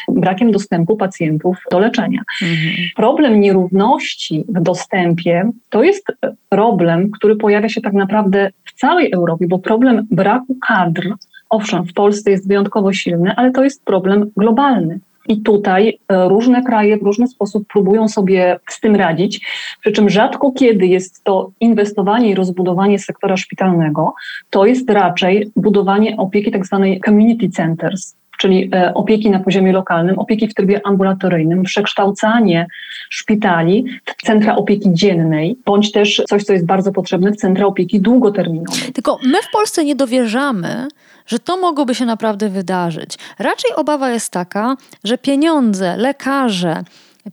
brakiem 0.08 0.41
dostępu 0.50 0.96
pacjentów 0.96 1.56
do 1.70 1.78
leczenia. 1.78 2.20
Mhm. 2.42 2.74
Problem 2.96 3.40
nierówności 3.40 4.44
w 4.48 4.62
dostępie 4.62 5.50
to 5.70 5.82
jest 5.82 6.06
problem, 6.48 7.10
który 7.10 7.36
pojawia 7.36 7.68
się 7.68 7.80
tak 7.80 7.92
naprawdę 7.92 8.50
w 8.64 8.72
całej 8.72 9.12
Europie, 9.12 9.46
bo 9.48 9.58
problem 9.58 10.06
braku 10.10 10.56
kadr, 10.68 11.14
owszem, 11.50 11.86
w 11.86 11.92
Polsce 11.92 12.30
jest 12.30 12.48
wyjątkowo 12.48 12.92
silny, 12.92 13.34
ale 13.36 13.50
to 13.50 13.64
jest 13.64 13.84
problem 13.84 14.30
globalny. 14.36 15.00
I 15.28 15.42
tutaj 15.42 15.98
e, 16.08 16.28
różne 16.28 16.62
kraje 16.62 16.98
w 16.98 17.02
różny 17.02 17.26
sposób 17.26 17.68
próbują 17.68 18.08
sobie 18.08 18.58
z 18.68 18.80
tym 18.80 18.96
radzić, 18.96 19.46
przy 19.80 19.92
czym 19.92 20.10
rzadko 20.10 20.52
kiedy 20.52 20.86
jest 20.86 21.24
to 21.24 21.50
inwestowanie 21.60 22.30
i 22.30 22.34
rozbudowanie 22.34 22.98
sektora 22.98 23.36
szpitalnego, 23.36 24.14
to 24.50 24.66
jest 24.66 24.90
raczej 24.90 25.50
budowanie 25.56 26.16
opieki 26.16 26.50
tak 26.50 26.66
zwanej 26.66 27.00
community 27.00 27.48
centers, 27.48 28.16
czyli 28.42 28.70
e, 28.74 28.94
opieki 28.94 29.30
na 29.30 29.40
poziomie 29.40 29.72
lokalnym, 29.72 30.18
opieki 30.18 30.48
w 30.48 30.54
trybie 30.54 30.80
ambulatoryjnym, 30.86 31.62
przekształcanie 31.62 32.66
szpitali 33.10 33.84
w 34.18 34.26
centra 34.26 34.56
opieki 34.56 34.88
dziennej, 34.92 35.56
bądź 35.64 35.92
też 35.92 36.22
coś, 36.28 36.44
co 36.44 36.52
jest 36.52 36.66
bardzo 36.66 36.92
potrzebne, 36.92 37.32
w 37.32 37.36
centra 37.36 37.66
opieki 37.66 38.00
długoterminowej. 38.00 38.92
Tylko 38.92 39.18
my 39.24 39.42
w 39.42 39.50
Polsce 39.52 39.84
nie 39.84 39.96
dowierzamy, 39.96 40.88
że 41.26 41.38
to 41.38 41.56
mogłoby 41.56 41.94
się 41.94 42.06
naprawdę 42.06 42.48
wydarzyć. 42.48 43.18
Raczej 43.38 43.70
obawa 43.76 44.10
jest 44.10 44.30
taka, 44.32 44.76
że 45.04 45.18
pieniądze, 45.18 45.96
lekarze, 45.96 46.82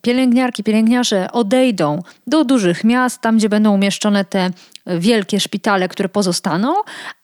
pielęgniarki, 0.02 0.64
pielęgniarze 0.64 1.32
odejdą 1.32 2.02
do 2.28 2.44
dużych 2.44 2.84
miast, 2.84 3.22
tam 3.22 3.38
gdzie 3.38 3.50
będą 3.50 3.74
umieszczone 3.74 4.26
te 4.26 4.50
wielkie 4.86 5.40
szpitale, 5.40 5.88
które 5.88 6.10
pozostaną, 6.10 6.74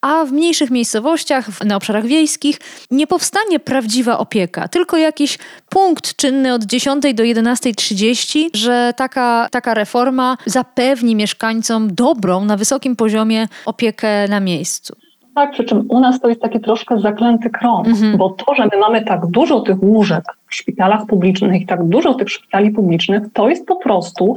a 0.01 0.25
w 0.25 0.31
mniejszych 0.31 0.71
miejscowościach, 0.71 1.65
na 1.65 1.75
obszarach 1.75 2.05
wiejskich 2.05 2.59
nie 2.91 3.07
powstanie 3.07 3.59
prawdziwa 3.59 4.17
opieka, 4.17 4.67
tylko 4.67 4.97
jakiś 4.97 5.37
punkt 5.69 6.15
czynny 6.15 6.53
od 6.53 6.63
10 6.63 7.03
do 7.03 7.23
11.30, 7.23 8.49
że 8.53 8.93
taka, 8.97 9.47
taka 9.51 9.73
reforma 9.73 10.37
zapewni 10.45 11.15
mieszkańcom 11.15 11.95
dobrą, 11.95 12.45
na 12.45 12.57
wysokim 12.57 12.95
poziomie 12.95 13.47
opiekę 13.65 14.27
na 14.27 14.39
miejscu. 14.39 14.95
Tak, 15.35 15.51
przy 15.51 15.63
czym 15.63 15.85
u 15.89 15.99
nas 15.99 16.19
to 16.21 16.29
jest 16.29 16.41
taki 16.41 16.59
troszkę 16.59 16.99
zaklęty 16.99 17.49
krąg, 17.49 17.87
mhm. 17.87 18.17
bo 18.17 18.29
to, 18.29 18.55
że 18.55 18.63
my 18.63 18.77
mamy 18.79 19.03
tak 19.03 19.27
dużo 19.27 19.59
tych 19.59 19.83
łóżek 19.83 20.23
w 20.47 20.55
szpitalach 20.55 21.05
publicznych 21.05 21.61
i 21.61 21.65
tak 21.65 21.83
dużo 21.83 22.13
tych 22.13 22.29
szpitali 22.29 22.71
publicznych, 22.71 23.23
to 23.33 23.49
jest 23.49 23.65
po 23.67 23.75
prostu 23.75 24.35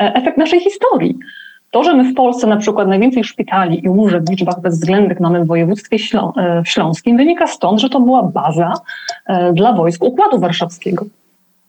e, 0.00 0.14
efekt 0.14 0.38
naszej 0.38 0.60
historii. 0.60 1.18
To, 1.72 1.84
że 1.84 1.94
my 1.94 2.12
w 2.12 2.14
Polsce 2.14 2.46
na 2.46 2.56
przykład 2.56 2.88
najwięcej 2.88 3.24
szpitali 3.24 3.84
i 3.84 3.88
łóżek 3.88 4.24
w 4.24 4.30
liczbach 4.30 4.60
bezwzględnych 4.60 5.20
mamy 5.20 5.44
w 5.44 5.46
województwie 5.46 5.98
ślą 5.98 6.32
e, 6.36 6.62
śląskim, 6.64 7.16
wynika 7.16 7.46
stąd, 7.46 7.80
że 7.80 7.88
to 7.88 8.00
była 8.00 8.22
baza 8.22 8.72
e, 9.26 9.52
dla 9.52 9.72
wojsk 9.72 10.04
Układu 10.04 10.38
Warszawskiego. 10.38 11.04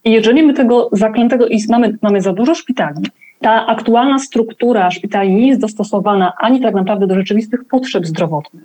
I 0.03 0.11
jeżeli 0.11 0.43
my 0.43 0.53
tego 0.53 0.89
zaklętego 0.91 1.47
i 1.47 1.59
mamy, 1.69 1.97
mamy 2.01 2.21
za 2.21 2.33
dużo 2.33 2.55
szpitali, 2.55 3.01
ta 3.41 3.65
aktualna 3.67 4.19
struktura 4.19 4.91
szpitali 4.91 5.35
nie 5.35 5.47
jest 5.47 5.61
dostosowana 5.61 6.33
ani 6.37 6.61
tak 6.61 6.73
naprawdę 6.75 7.07
do 7.07 7.15
rzeczywistych 7.15 7.65
potrzeb 7.65 8.05
zdrowotnych, 8.05 8.63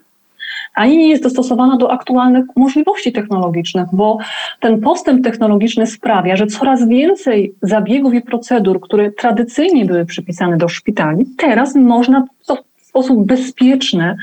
ani 0.75 0.99
nie 0.99 1.09
jest 1.09 1.23
dostosowana 1.23 1.77
do 1.77 1.93
aktualnych 1.93 2.45
możliwości 2.57 3.13
technologicznych, 3.13 3.87
bo 3.93 4.19
ten 4.61 4.81
postęp 4.81 5.25
technologiczny 5.25 5.87
sprawia, 5.87 6.37
że 6.37 6.47
coraz 6.47 6.89
więcej 6.89 7.55
zabiegów 7.63 8.15
i 8.15 8.21
procedur, 8.21 8.81
które 8.81 9.13
tradycyjnie 9.13 9.85
były 9.85 10.07
przypisane 10.07 10.57
do 10.57 10.69
szpitali, 10.69 11.27
teraz 11.37 11.75
można 11.75 12.27
w 12.77 12.85
sposób 12.85 13.27
bezpieczny 13.27 14.17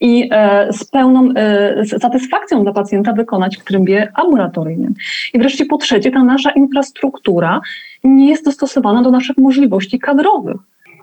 i 0.00 0.28
e, 0.32 0.72
z 0.72 0.84
pełną 0.84 1.28
e, 1.36 1.84
satysfakcją 1.86 2.62
dla 2.62 2.72
pacjenta 2.72 3.12
wykonać 3.12 3.56
w 3.56 3.64
trybie 3.64 4.12
ambulatoryjnym. 4.14 4.94
I 5.34 5.38
wreszcie 5.38 5.66
po 5.66 5.78
trzecie, 5.78 6.10
ta 6.10 6.24
nasza 6.24 6.50
infrastruktura 6.50 7.60
nie 8.04 8.28
jest 8.28 8.44
dostosowana 8.44 9.02
do 9.02 9.10
naszych 9.10 9.36
możliwości 9.36 9.98
kadrowych. 9.98 10.56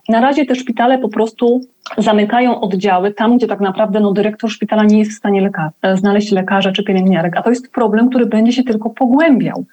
Na 0.10 0.22
razie 0.22 0.46
te 0.46 0.56
szpitale 0.56 0.98
po 0.98 1.10
prostu 1.10 1.62
zamykają 1.98 2.62
oddziały 2.62 3.14
tam, 3.14 3.38
gdzie 3.38 3.48
tak 3.48 3.60
naprawdę 3.60 4.00
no, 4.00 4.14
dyrektor 4.14 4.52
szpitala 4.52 4.84
nie 4.84 5.00
jest 5.00 5.12
w 5.12 5.18
stanie 5.18 5.50
e, 5.82 5.98
znaleźć 5.98 6.32
lekarza 6.32 6.72
czy 6.72 6.84
pielęgniarek, 6.84 7.38
a 7.38 7.42
to 7.42 7.50
jest 7.50 7.72
problem, 7.72 8.10
który 8.10 8.26
będzie 8.26 8.52
się 8.52 8.64
tylko 8.64 8.90
pogłębiał. 8.90 9.66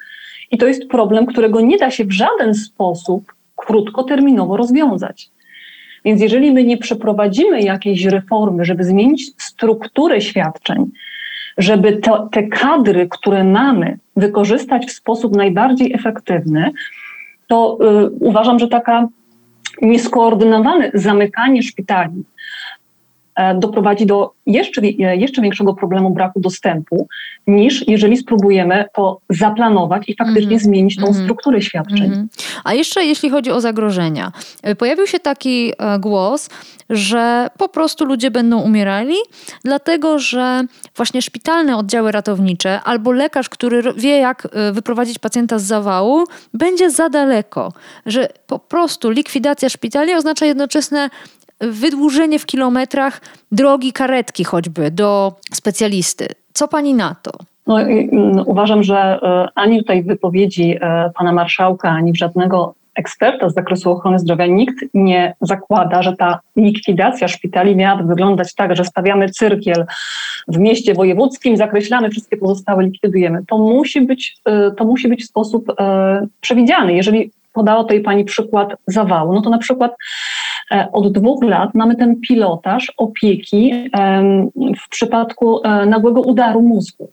I 0.50 0.58
to 0.58 0.66
jest 0.66 0.88
problem, 0.88 1.26
którego 1.26 1.60
nie 1.60 1.78
da 1.78 1.90
się 1.90 2.04
w 2.04 2.12
żaden 2.12 2.54
sposób 2.54 3.32
krótkoterminowo 3.56 4.56
rozwiązać. 4.56 5.30
Więc 6.04 6.20
jeżeli 6.20 6.52
my 6.52 6.64
nie 6.64 6.78
przeprowadzimy 6.78 7.60
jakiejś 7.60 8.04
reformy, 8.04 8.64
żeby 8.64 8.84
zmienić 8.84 9.42
strukturę 9.42 10.20
świadczeń, 10.20 10.90
żeby 11.58 11.96
to, 11.96 12.28
te 12.32 12.42
kadry, 12.42 13.08
które 13.10 13.44
mamy, 13.44 13.98
wykorzystać 14.16 14.86
w 14.86 14.92
sposób 14.92 15.36
najbardziej 15.36 15.92
efektywny, 15.92 16.70
to 17.46 17.78
y, 18.04 18.10
uważam, 18.10 18.58
że 18.58 18.68
taka 18.68 19.08
nieskoordynowane 19.82 20.90
zamykanie 20.94 21.62
szpitali 21.62 22.20
e, 22.20 22.31
doprowadzi 23.54 24.06
do 24.06 24.32
jeszcze, 24.46 24.82
e, 24.82 25.16
jeszcze 25.16 25.42
większego 25.42 25.74
problemu 25.74 26.10
braku 26.10 26.40
dostępu, 26.40 27.08
niż 27.46 27.88
jeżeli 27.88 28.16
spróbujemy 28.16 28.84
to 28.94 29.20
zaplanować 29.30 30.08
i 30.08 30.16
faktycznie 30.16 30.42
mm 30.42 30.62
zmienić 30.62 30.96
tą 30.96 31.06
mm 31.06 31.14
-hmm. 31.14 31.22
strukturę 31.22 31.62
świadczeń. 31.62 32.04
Mm. 32.04 32.28
A 32.64 32.74
jeszcze 32.74 33.04
jeśli 33.04 33.30
chodzi 33.30 33.50
o 33.50 33.60
zagrożenia, 33.60 34.32
e, 34.62 34.74
pojawił 34.74 35.06
się 35.06 35.18
taki 35.18 35.72
głos, 36.00 36.50
że 36.90 37.48
po 37.58 37.68
prostu 37.68 38.04
ludzie 38.04 38.30
będą 38.30 38.60
umierali, 38.60 39.14
dlatego 39.64 40.18
że 40.18 40.64
właśnie 40.96 41.22
szpitalne 41.22 41.76
oddziały 41.76 42.12
ratownicze 42.12 42.80
albo 42.84 43.12
lekarz, 43.12 43.48
który 43.48 43.82
wie, 43.96 44.18
jak 44.18 44.48
wyprowadzić 44.72 45.18
pacjenta 45.18 45.58
z 45.58 45.62
zawału, 45.62 46.24
będzie 46.54 46.90
za 46.90 47.08
daleko, 47.08 47.72
że 48.06 48.28
po 48.46 48.58
prostu 48.58 49.10
likwidacja 49.10 49.68
szpitali 49.68 50.14
oznacza 50.14 50.46
jednoczesne 50.46 51.10
wydłużenie 51.62 52.38
w 52.38 52.46
kilometrach 52.46 53.20
drogi 53.52 53.92
karetki 53.92 54.44
choćby 54.44 54.90
do 54.90 55.32
specjalisty. 55.52 56.26
Co 56.52 56.68
pani 56.68 56.94
na 56.94 57.16
to? 57.22 57.32
No, 57.66 57.78
no, 58.12 58.42
uważam, 58.42 58.82
że 58.82 58.96
e, 58.96 59.48
ani 59.54 59.78
tutaj 59.78 60.02
w 60.02 60.06
wypowiedzi 60.06 60.76
e, 60.80 61.10
pana 61.14 61.32
marszałka, 61.32 61.90
ani 61.90 62.16
żadnego 62.16 62.74
eksperta 62.94 63.48
z 63.48 63.54
zakresu 63.54 63.90
ochrony 63.90 64.18
zdrowia 64.18 64.46
nikt 64.46 64.74
nie 64.94 65.34
zakłada, 65.40 66.02
że 66.02 66.16
ta 66.16 66.40
likwidacja 66.56 67.28
szpitali 67.28 67.76
miałaby 67.76 68.04
wyglądać 68.04 68.54
tak, 68.54 68.76
że 68.76 68.84
stawiamy 68.84 69.30
cyrkiel 69.30 69.86
w 70.48 70.58
mieście 70.58 70.94
wojewódzkim, 70.94 71.56
zakreślamy 71.56 72.10
wszystkie 72.10 72.36
pozostałe, 72.36 72.84
likwidujemy. 72.84 73.44
To 73.48 73.58
musi 73.58 74.00
być, 74.00 74.36
e, 74.44 74.70
to 74.70 74.84
musi 74.84 75.08
być 75.08 75.22
w 75.22 75.28
sposób 75.28 75.72
przewidziany. 76.40 76.94
Jeżeli 76.94 77.30
podała 77.52 77.82
tutaj 77.82 78.00
Pani 78.00 78.24
przykład 78.24 78.68
zawału, 78.86 79.34
no 79.34 79.40
to 79.40 79.50
na 79.50 79.58
przykład 79.58 79.96
e, 80.70 80.88
od 80.92 81.12
dwóch 81.12 81.44
lat 81.44 81.74
mamy 81.74 81.96
ten 81.96 82.20
pilotaż 82.20 82.92
opieki 82.96 83.90
w 84.84 84.88
przypadku 84.88 85.60
e, 85.64 85.86
nagłego 85.86 86.20
udaru 86.20 86.62
mózgu. 86.62 87.10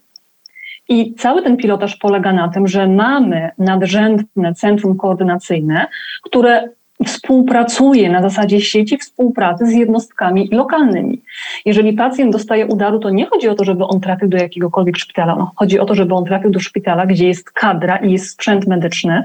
I 0.89 1.13
cały 1.13 1.41
ten 1.41 1.57
pilotaż 1.57 1.95
polega 1.95 2.33
na 2.33 2.47
tym, 2.47 2.67
że 2.67 2.87
mamy 2.87 3.49
nadrzędne 3.57 4.53
centrum 4.53 4.97
koordynacyjne, 4.97 5.87
które 6.23 6.69
współpracuje 7.05 8.09
na 8.09 8.21
zasadzie 8.21 8.61
sieci 8.61 8.97
współpracy 8.97 9.65
z 9.65 9.71
jednostkami 9.71 10.49
lokalnymi. 10.51 11.21
Jeżeli 11.65 11.93
pacjent 11.93 12.31
dostaje 12.31 12.65
udaru, 12.65 12.99
to 12.99 13.09
nie 13.09 13.25
chodzi 13.25 13.49
o 13.49 13.55
to, 13.55 13.63
żeby 13.63 13.83
on 13.83 13.99
trafił 13.99 14.27
do 14.27 14.37
jakiegokolwiek 14.37 14.97
szpitala. 14.97 15.35
No, 15.35 15.51
chodzi 15.55 15.79
o 15.79 15.85
to, 15.85 15.95
żeby 15.95 16.13
on 16.13 16.25
trafił 16.25 16.51
do 16.51 16.59
szpitala, 16.59 17.05
gdzie 17.05 17.27
jest 17.27 17.51
kadra 17.51 17.97
i 17.97 18.11
jest 18.11 18.29
sprzęt 18.29 18.67
medyczny, 18.67 19.23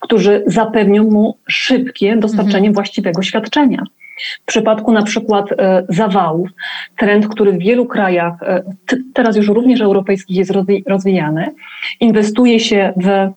którzy 0.00 0.42
zapewnią 0.46 1.04
mu 1.04 1.36
szybkie 1.48 2.16
dostarczenie 2.16 2.68
mhm. 2.68 2.74
właściwego 2.74 3.22
świadczenia. 3.22 3.82
W 4.42 4.46
przypadku 4.46 4.92
na 4.92 5.02
przykład 5.02 5.52
e, 5.52 5.84
zawałów, 5.88 6.48
trend, 6.96 7.28
który 7.28 7.52
w 7.52 7.58
wielu 7.58 7.86
krajach, 7.86 8.42
e, 8.42 8.62
teraz 9.14 9.36
już 9.36 9.48
również 9.48 9.80
europejskich 9.80 10.36
jest 10.36 10.52
rozwijany, 10.86 11.50
inwestuje 12.00 12.60
się 12.60 12.92
w 12.96 13.30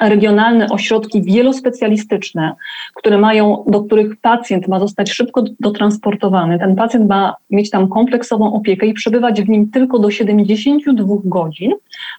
regionalne 0.00 0.68
ośrodki 0.68 1.22
wielospecjalistyczne, 1.22 2.54
które 2.94 3.18
mają, 3.18 3.64
do 3.66 3.82
których 3.82 4.16
pacjent 4.20 4.68
ma 4.68 4.80
zostać 4.80 5.12
szybko 5.12 5.44
dotransportowany. 5.60 6.58
Ten 6.58 6.76
pacjent 6.76 7.08
ma 7.08 7.36
mieć 7.50 7.70
tam 7.70 7.88
kompleksową 7.88 8.52
opiekę 8.52 8.86
i 8.86 8.94
przebywać 8.94 9.42
w 9.42 9.48
nim 9.48 9.70
tylko 9.70 9.98
do 9.98 10.10
72 10.10 11.14
godzin, 11.24 11.72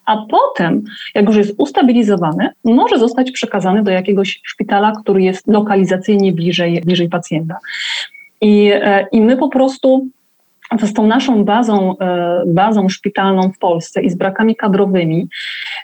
a 0.06 0.16
potem, 0.30 0.84
jak 1.14 1.26
już 1.26 1.36
jest 1.36 1.54
ustabilizowany, 1.58 2.48
może 2.64 2.98
zostać 2.98 3.30
przekazany 3.30 3.82
do 3.82 3.90
jakiegoś 3.90 4.40
szpitala, 4.44 4.92
który 5.02 5.22
jest 5.22 5.46
lokalizacyjnie 5.46 6.32
bliżej, 6.32 6.80
bliżej 6.80 7.08
pacjenta. 7.08 7.56
I, 8.40 8.70
e, 8.74 9.06
I 9.12 9.20
my 9.20 9.36
po 9.36 9.48
prostu 9.48 10.06
z 10.78 10.92
tą 10.92 11.06
naszą 11.06 11.44
bazą, 11.44 11.98
e, 11.98 12.42
bazą 12.46 12.88
szpitalną 12.88 13.52
w 13.52 13.58
Polsce 13.58 14.02
i 14.02 14.10
z 14.10 14.14
brakami 14.14 14.56
kadrowymi, 14.56 15.28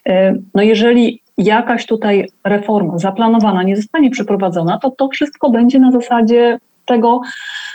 e, 0.06 0.34
no 0.54 0.62
jeżeli 0.62 1.22
jakaś 1.38 1.86
tutaj 1.86 2.28
reforma 2.44 2.98
zaplanowana 2.98 3.62
nie 3.62 3.76
zostanie 3.76 4.10
przeprowadzona, 4.10 4.78
to 4.78 4.90
to 4.90 5.08
wszystko 5.08 5.50
będzie 5.50 5.78
na 5.78 5.92
zasadzie 5.92 6.58
tego, 6.88 7.20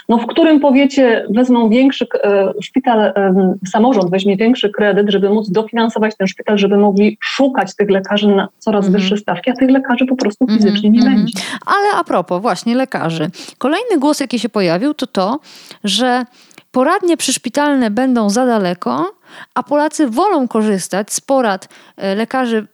no 0.08 0.18
w 0.18 0.26
którym 0.26 0.60
powiecie 0.60 1.26
wezmą 1.30 1.68
większy 1.68 2.06
e, 2.24 2.52
szpital, 2.62 3.00
e, 3.00 3.54
samorząd 3.66 4.10
weźmie 4.10 4.36
większy 4.36 4.70
kredyt, 4.70 5.10
żeby 5.10 5.30
móc 5.30 5.50
dofinansować 5.50 6.16
ten 6.16 6.26
szpital, 6.26 6.58
żeby 6.58 6.76
mogli 6.76 7.18
szukać 7.20 7.76
tych 7.76 7.90
lekarzy 7.90 8.28
na 8.28 8.48
coraz 8.58 8.86
mm 8.86 9.00
wyższe 9.00 9.16
stawki, 9.16 9.50
a 9.50 9.54
tych 9.54 9.70
lekarzy 9.70 10.06
po 10.06 10.16
prostu 10.16 10.44
mhm, 10.44 10.60
fizycznie 10.60 10.88
mm 10.88 11.00
nie 11.00 11.06
mhm. 11.06 11.16
będzie. 11.16 11.38
Ale 11.66 12.00
a 12.00 12.04
propos 12.04 12.42
właśnie 12.42 12.74
lekarzy. 12.74 13.30
Kolejny 13.58 13.98
głos, 13.98 14.20
jaki 14.20 14.38
się 14.38 14.48
pojawił, 14.48 14.94
to 14.94 15.06
to, 15.06 15.38
że 15.84 16.24
poradnie 16.72 17.16
przyszpitalne 17.16 17.90
będą 17.90 18.30
za 18.30 18.46
daleko, 18.46 19.10
a 19.54 19.62
Polacy 19.62 20.06
wolą 20.06 20.48
korzystać 20.48 21.12
z 21.12 21.20
porad 21.20 21.68
e, 21.96 22.14
lekarzy 22.14 22.66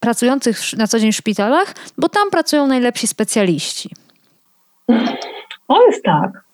pracujących 0.00 0.58
na 0.78 0.86
co 0.86 0.98
dzień 0.98 1.12
w 1.12 1.16
szpitalach, 1.16 1.74
bo 1.98 2.08
tam 2.08 2.30
pracują 2.30 2.66
najlepsi 2.66 3.06
specjaliści? 3.06 3.90
To 5.68 5.86
jest 5.86 6.04
tak. 6.04 6.46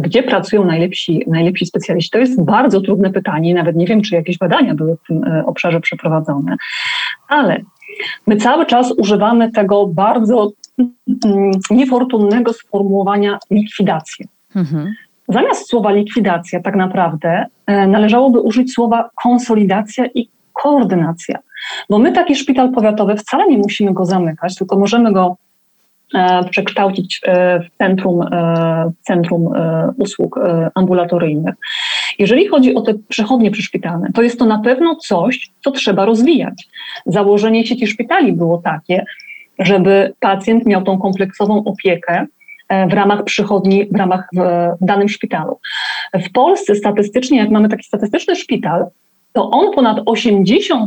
Gdzie 0.00 0.22
pracują 0.22 0.64
najlepsi, 0.64 1.24
najlepsi 1.26 1.66
specjaliści? 1.66 2.10
To 2.10 2.18
jest 2.18 2.42
bardzo 2.42 2.80
trudne 2.80 3.10
pytanie. 3.10 3.54
Nawet 3.54 3.76
nie 3.76 3.86
wiem, 3.86 4.02
czy 4.02 4.14
jakieś 4.14 4.38
badania 4.38 4.74
były 4.74 4.96
w 4.96 5.06
tym 5.06 5.24
e, 5.24 5.46
obszarze 5.46 5.80
przeprowadzone, 5.80 6.56
ale 7.28 7.60
my 8.26 8.36
cały 8.36 8.66
czas 8.66 8.92
używamy 8.92 9.52
tego 9.52 9.86
bardzo 9.86 10.50
mm, 11.24 11.50
niefortunnego 11.70 12.52
sformułowania 12.52 13.38
likwidacja. 13.50 14.26
Mhm. 14.56 14.94
Zamiast 15.28 15.68
słowa 15.68 15.92
likwidacja, 15.92 16.60
tak 16.60 16.76
naprawdę 16.76 17.46
e, 17.66 17.86
należałoby 17.86 18.40
użyć 18.40 18.72
słowa 18.72 19.10
konsolidacja 19.14 20.06
i 20.14 20.28
koordynacja. 20.52 21.38
Bo 21.90 21.98
my 21.98 22.12
taki 22.12 22.36
szpital 22.36 22.72
powiatowy 22.72 23.16
wcale 23.16 23.48
nie 23.48 23.58
musimy 23.58 23.94
go 23.94 24.04
zamykać, 24.04 24.54
tylko 24.54 24.78
możemy 24.78 25.12
go 25.12 25.36
e, 26.14 26.44
przekształcić 26.50 27.20
e, 27.24 27.60
w 27.60 27.66
centrum, 27.78 28.22
e, 28.22 28.92
centrum 29.02 29.48
usług 29.98 30.40
ambulatoryjnych. 30.74 31.54
Jeżeli 32.18 32.48
chodzi 32.48 32.74
o 32.74 32.80
te 32.80 32.94
przychodnie 33.08 33.50
przyszpitalne, 33.50 34.08
to 34.14 34.22
jest 34.22 34.38
to 34.38 34.44
na 34.44 34.58
pewno 34.58 34.96
coś, 34.96 35.50
co 35.64 35.70
trzeba 35.70 36.04
rozwijać. 36.04 36.68
Założenie 37.06 37.66
sieci 37.66 37.86
szpitali 37.86 38.32
było 38.32 38.58
takie, 38.58 39.04
żeby 39.58 40.14
pacjent 40.20 40.66
miał 40.66 40.82
tą 40.82 40.98
kompleksową 40.98 41.64
opiekę 41.64 42.26
w 42.90 42.92
ramach 42.92 43.24
przychodni, 43.24 43.86
w 43.92 43.96
ramach 43.96 44.28
w 44.80 44.86
danym 44.86 45.08
szpitalu. 45.08 45.58
W 46.14 46.32
Polsce 46.32 46.74
statystycznie, 46.74 47.38
jak 47.38 47.50
mamy 47.50 47.68
taki 47.68 47.82
statystyczny 47.82 48.36
szpital, 48.36 48.86
to 49.38 49.50
on 49.50 49.72
ponad 49.74 49.98
80% 49.98 50.86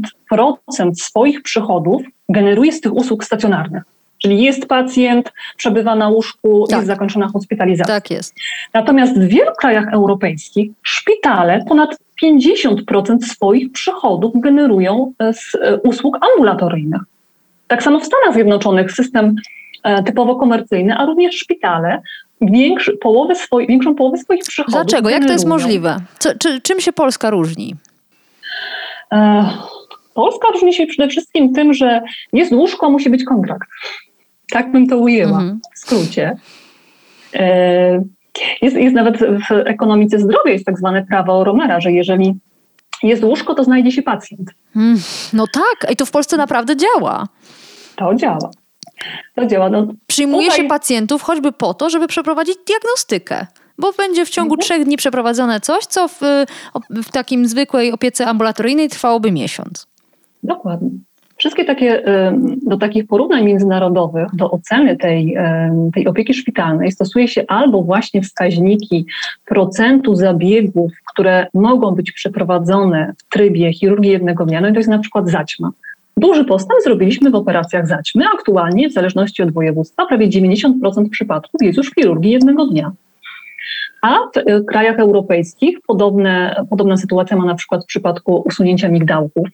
swoich 0.95 1.41
przychodów 1.41 2.01
generuje 2.29 2.71
z 2.71 2.81
tych 2.81 2.93
usług 2.93 3.23
stacjonarnych. 3.23 3.83
Czyli 4.17 4.43
jest 4.43 4.65
pacjent, 4.65 5.31
przebywa 5.57 5.95
na 5.95 6.09
łóżku, 6.09 6.65
tak. 6.69 6.77
jest 6.77 6.87
zakończona 6.87 7.27
hospitalizacja. 7.27 7.95
Tak 7.95 8.11
jest. 8.11 8.35
Natomiast 8.73 9.19
w 9.19 9.27
wielu 9.27 9.51
krajach 9.59 9.93
europejskich 9.93 10.71
szpitale 10.83 11.63
ponad 11.67 11.97
50% 12.23 13.17
swoich 13.21 13.71
przychodów 13.71 14.31
generują 14.35 15.13
z 15.33 15.55
e, 15.55 15.77
usług 15.77 16.17
ambulatoryjnych. 16.31 17.01
Tak 17.67 17.83
samo 17.83 17.99
w 17.99 18.05
Stanach 18.05 18.33
Zjednoczonych 18.33 18.91
system 18.91 19.35
e, 19.83 20.03
typowo 20.03 20.35
komercyjny, 20.35 20.97
a 20.97 21.05
również 21.05 21.35
szpitale 21.35 22.01
większy, 22.41 22.97
połowę 22.97 23.33
większą 23.67 23.95
połowę 23.95 24.17
swoich 24.17 24.43
przychodów. 24.43 24.73
Dlaczego? 24.73 25.09
Jak 25.09 25.25
to 25.25 25.31
jest 25.31 25.45
możliwe? 25.45 25.97
Co, 26.19 26.29
czy, 26.39 26.61
czym 26.61 26.79
się 26.79 26.93
Polska 26.93 27.29
różni? 27.29 27.75
E, 29.11 29.49
Polska 30.13 30.47
różni 30.53 30.73
się 30.73 30.87
przede 30.87 31.09
wszystkim 31.09 31.53
tym, 31.53 31.73
że 31.73 32.01
jest 32.33 32.51
łóżko, 32.51 32.89
musi 32.89 33.09
być 33.09 33.23
kontrakt. 33.23 33.69
Tak 34.51 34.71
bym 34.71 34.87
to 34.87 34.97
ujęła 34.97 35.37
mhm. 35.37 35.59
w 35.75 35.79
skrócie. 35.79 36.35
E, 37.33 38.03
jest, 38.61 38.75
jest 38.75 38.95
nawet 38.95 39.17
w 39.19 39.51
ekonomice 39.51 40.19
zdrowia 40.19 40.51
jest 40.51 40.65
tak 40.65 40.77
zwane 40.77 41.05
prawo 41.05 41.43
Romera, 41.43 41.81
że 41.81 41.91
jeżeli 41.91 42.33
jest 43.03 43.23
łóżko, 43.23 43.55
to 43.55 43.63
znajdzie 43.63 43.91
się 43.91 44.01
pacjent. 44.01 44.49
Hmm, 44.73 44.99
no 45.33 45.45
tak, 45.53 45.91
i 45.91 45.95
to 45.95 46.05
w 46.05 46.11
Polsce 46.11 46.37
naprawdę 46.37 46.75
działa. 46.77 47.27
To 47.95 48.15
działa. 48.15 48.51
To 49.35 49.45
działa. 49.45 49.69
No, 49.69 49.87
Przyjmuje 50.07 50.47
tutaj... 50.47 50.63
się 50.63 50.67
pacjentów 50.67 51.21
choćby 51.21 51.51
po 51.51 51.73
to, 51.73 51.89
żeby 51.89 52.07
przeprowadzić 52.07 52.55
diagnostykę 52.67 53.47
bo 53.81 53.91
będzie 53.97 54.25
w 54.25 54.29
ciągu 54.29 54.53
mhm. 54.53 54.61
trzech 54.61 54.85
dni 54.85 54.97
przeprowadzone 54.97 55.59
coś, 55.59 55.85
co 55.85 56.07
w, 56.07 56.19
w 56.89 57.11
takim 57.11 57.47
zwykłej 57.47 57.91
opiece 57.91 58.25
ambulatoryjnej 58.25 58.89
trwałoby 58.89 59.31
miesiąc. 59.31 59.87
Dokładnie. 60.43 60.89
Wszystkie 61.37 61.65
takie, 61.65 62.03
do 62.65 62.77
takich 62.77 63.07
porównań 63.07 63.43
międzynarodowych, 63.43 64.27
do 64.33 64.51
oceny 64.51 64.97
tej, 64.97 65.37
tej 65.93 66.07
opieki 66.07 66.33
szpitalnej 66.33 66.91
stosuje 66.91 67.27
się 67.27 67.43
albo 67.47 67.81
właśnie 67.81 68.21
wskaźniki 68.21 69.05
procentu 69.45 70.15
zabiegów, 70.15 70.91
które 71.13 71.47
mogą 71.53 71.91
być 71.91 72.11
przeprowadzone 72.11 73.13
w 73.17 73.29
trybie 73.29 73.73
chirurgii 73.73 74.11
jednego 74.11 74.45
dnia, 74.45 74.61
no 74.61 74.67
i 74.67 74.71
to 74.71 74.79
jest 74.79 74.89
na 74.89 74.99
przykład 74.99 75.29
zaćma. 75.29 75.71
Duży 76.17 76.45
postęp 76.45 76.81
zrobiliśmy 76.83 77.31
w 77.31 77.35
operacjach 77.35 77.87
zaćmy. 77.87 78.25
Aktualnie, 78.33 78.89
w 78.89 78.93
zależności 78.93 79.43
od 79.43 79.51
województwa, 79.51 80.05
prawie 80.05 80.27
90% 80.27 81.09
przypadków 81.11 81.61
jest 81.61 81.77
już 81.77 81.91
w 81.91 81.95
chirurgii 81.95 82.31
jednego 82.31 82.65
dnia. 82.65 82.91
A 84.01 84.17
w 84.35 84.37
y, 84.37 84.63
krajach 84.63 84.99
europejskich 84.99 85.77
podobne, 85.87 86.63
podobna 86.69 86.97
sytuacja 86.97 87.37
ma 87.37 87.45
na 87.45 87.55
przykład 87.55 87.83
w 87.83 87.87
przypadku 87.87 88.43
usunięcia 88.45 88.89
migdałków. 88.89 89.47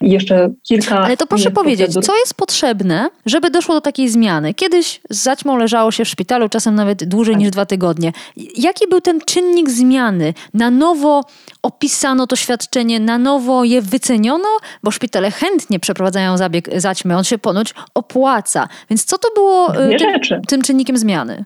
I 0.00 0.10
jeszcze 0.10 0.50
kilka. 0.62 1.00
Ale 1.00 1.16
to 1.16 1.26
proszę 1.26 1.50
powiedzieć, 1.50 1.86
procedur. 1.86 2.04
co 2.04 2.16
jest 2.16 2.34
potrzebne, 2.34 3.10
żeby 3.26 3.50
doszło 3.50 3.74
do 3.74 3.80
takiej 3.80 4.08
zmiany? 4.08 4.54
Kiedyś 4.54 5.00
z 5.10 5.22
zaćmą 5.22 5.56
leżało 5.56 5.90
się 5.90 6.04
w 6.04 6.08
szpitalu, 6.08 6.48
czasem 6.48 6.74
nawet 6.74 7.04
dłużej 7.04 7.34
tak. 7.34 7.40
niż 7.40 7.50
dwa 7.50 7.66
tygodnie. 7.66 8.12
Jaki 8.56 8.88
był 8.88 9.00
ten 9.00 9.20
czynnik 9.20 9.70
zmiany? 9.70 10.34
Na 10.54 10.70
nowo 10.70 11.24
opisano 11.62 12.26
to 12.26 12.36
świadczenie, 12.36 13.00
na 13.00 13.18
nowo 13.18 13.64
je 13.64 13.82
wyceniono, 13.82 14.48
bo 14.82 14.90
szpitale 14.90 15.30
chętnie 15.30 15.80
przeprowadzają 15.80 16.36
zabieg 16.36 16.80
zaćmy, 16.80 17.16
on 17.16 17.24
się 17.24 17.38
ponoć 17.38 17.74
opłaca. 17.94 18.68
Więc 18.90 19.04
co 19.04 19.18
to 19.18 19.28
było 19.34 19.84
y, 19.84 19.96
tym, 20.28 20.42
tym 20.42 20.62
czynnikiem 20.62 20.96
zmiany? 20.96 21.44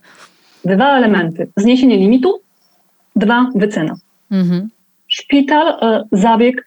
Dwa 0.65 0.97
elementy. 0.99 1.49
Zniesienie 1.57 1.97
limitu, 1.97 2.41
dwa 3.17 3.47
wycena. 3.55 3.95
Mhm. 4.31 4.69
Szpital, 5.09 5.69
e, 5.69 6.05
zabieg, 6.13 6.65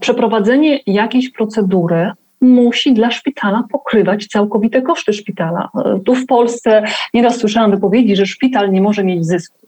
przeprowadzenie 0.00 0.80
jakiejś 0.86 1.30
procedury 1.30 2.12
musi 2.40 2.94
dla 2.94 3.10
szpitala 3.10 3.64
pokrywać 3.72 4.26
całkowite 4.26 4.82
koszty 4.82 5.12
szpitala. 5.12 5.68
E, 5.74 6.00
tu 6.04 6.14
w 6.14 6.26
Polsce 6.26 6.82
nieraz 7.14 7.36
słyszałam 7.36 7.70
wypowiedzi, 7.70 8.16
że 8.16 8.26
szpital 8.26 8.72
nie 8.72 8.80
może 8.80 9.04
mieć 9.04 9.26
zysku. 9.26 9.58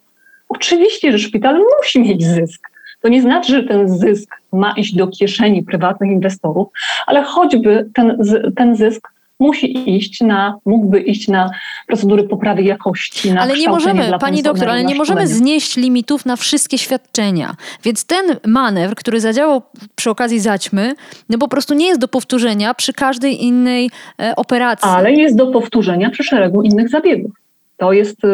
Oczywiście, 0.49 1.13
że 1.13 1.19
szpital 1.19 1.61
musi 1.79 2.01
mieć 2.01 2.25
zysk. 2.25 2.69
To 3.01 3.09
nie 3.09 3.23
znaczy, 3.23 3.53
że 3.53 3.63
ten 3.63 3.99
zysk 3.99 4.35
ma 4.53 4.73
iść 4.73 4.95
do 4.95 5.09
kieszeni 5.09 5.63
prywatnych 5.63 6.11
inwestorów, 6.11 6.69
ale 7.07 7.23
choćby 7.23 7.91
ten, 7.95 8.19
ten 8.57 8.77
zysk 8.77 9.09
musi 9.39 9.97
iść 9.97 10.21
na, 10.21 10.59
mógłby 10.65 11.01
iść 11.01 11.29
na 11.29 11.51
procedury 11.87 12.25
poprawy 12.25 12.63
jakości, 12.63 13.33
na 13.33 13.41
Ale 13.41 13.57
nie 13.57 13.69
możemy, 13.69 14.11
pani 14.21 14.43
doktor, 14.43 14.69
ale 14.69 14.85
nie 14.85 14.95
możemy 14.95 15.27
znieść 15.27 15.77
limitów 15.77 16.27
na 16.27 16.37
wszystkie 16.37 16.79
świadczenia. 16.79 17.55
Więc 17.85 18.07
ten 18.07 18.25
manewr, 18.47 18.95
który 18.95 19.21
zadziałał 19.21 19.63
przy 19.95 20.11
okazji 20.11 20.41
zaćmy, 20.41 20.95
no 21.29 21.39
po 21.39 21.49
prostu 21.49 21.75
nie 21.75 21.87
jest 21.87 22.01
do 22.01 22.09
powtórzenia 22.09 22.75
przy 22.75 22.93
każdej 22.93 23.45
innej 23.45 23.91
e, 24.21 24.37
operacji. 24.37 24.91
Ale 24.91 25.13
jest 25.13 25.37
do 25.37 25.47
powtórzenia 25.47 26.11
przy 26.11 26.25
szeregu 26.25 26.63
innych 26.63 26.89
zabiegów. 26.89 27.33
To 27.77 27.93
jest 27.93 28.25
y, 28.25 28.29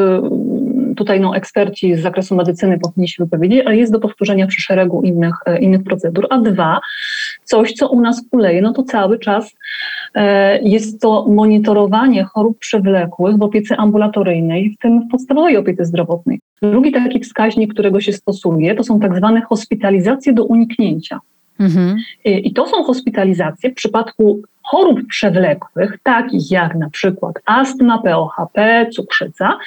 tutaj 0.96 1.20
no, 1.20 1.36
eksperci 1.36 1.96
z 1.96 2.00
zakresu 2.00 2.36
medycyny 2.36 2.78
powinni 2.78 3.08
się 3.08 3.24
wypowiedzieć, 3.24 3.66
ale 3.66 3.76
jest 3.76 3.92
do 3.92 4.00
powtórzenia 4.00 4.46
przy 4.46 4.62
szeregu 4.62 5.02
innych, 5.02 5.34
e, 5.46 5.58
innych 5.58 5.84
procedur. 5.84 6.26
A 6.30 6.38
dwa, 6.38 6.80
coś, 7.44 7.72
co 7.72 7.88
u 7.88 8.00
nas 8.00 8.22
kuleje, 8.30 8.62
no 8.62 8.72
to 8.72 8.82
cały 8.82 9.18
czas 9.18 9.54
jest 10.62 11.00
to 11.00 11.26
monitorowanie 11.28 12.24
chorób 12.24 12.58
przewlekłych 12.58 13.36
w 13.36 13.42
opiece 13.42 13.76
ambulatoryjnej, 13.76 14.70
w 14.70 14.78
tym 14.78 15.00
w 15.00 15.10
podstawowej 15.10 15.56
opiece 15.56 15.84
zdrowotnej. 15.84 16.40
Drugi 16.62 16.92
taki 16.92 17.20
wskaźnik, 17.20 17.74
którego 17.74 18.00
się 18.00 18.12
stosuje, 18.12 18.74
to 18.74 18.84
są 18.84 19.00
tak 19.00 19.16
zwane 19.16 19.40
hospitalizacje 19.40 20.32
do 20.32 20.44
uniknięcia. 20.44 21.20
Mhm. 21.60 21.96
I 22.24 22.52
to 22.52 22.66
są 22.66 22.84
hospitalizacje 22.84 23.70
w 23.70 23.74
przypadku 23.74 24.42
chorób 24.62 25.06
przewlekłych, 25.08 25.98
takich 26.02 26.50
jak 26.50 26.74
na 26.74 26.90
przykład 26.90 27.34
astma, 27.46 27.98
POHP, 27.98 28.86
cukrzyca. 28.92 29.58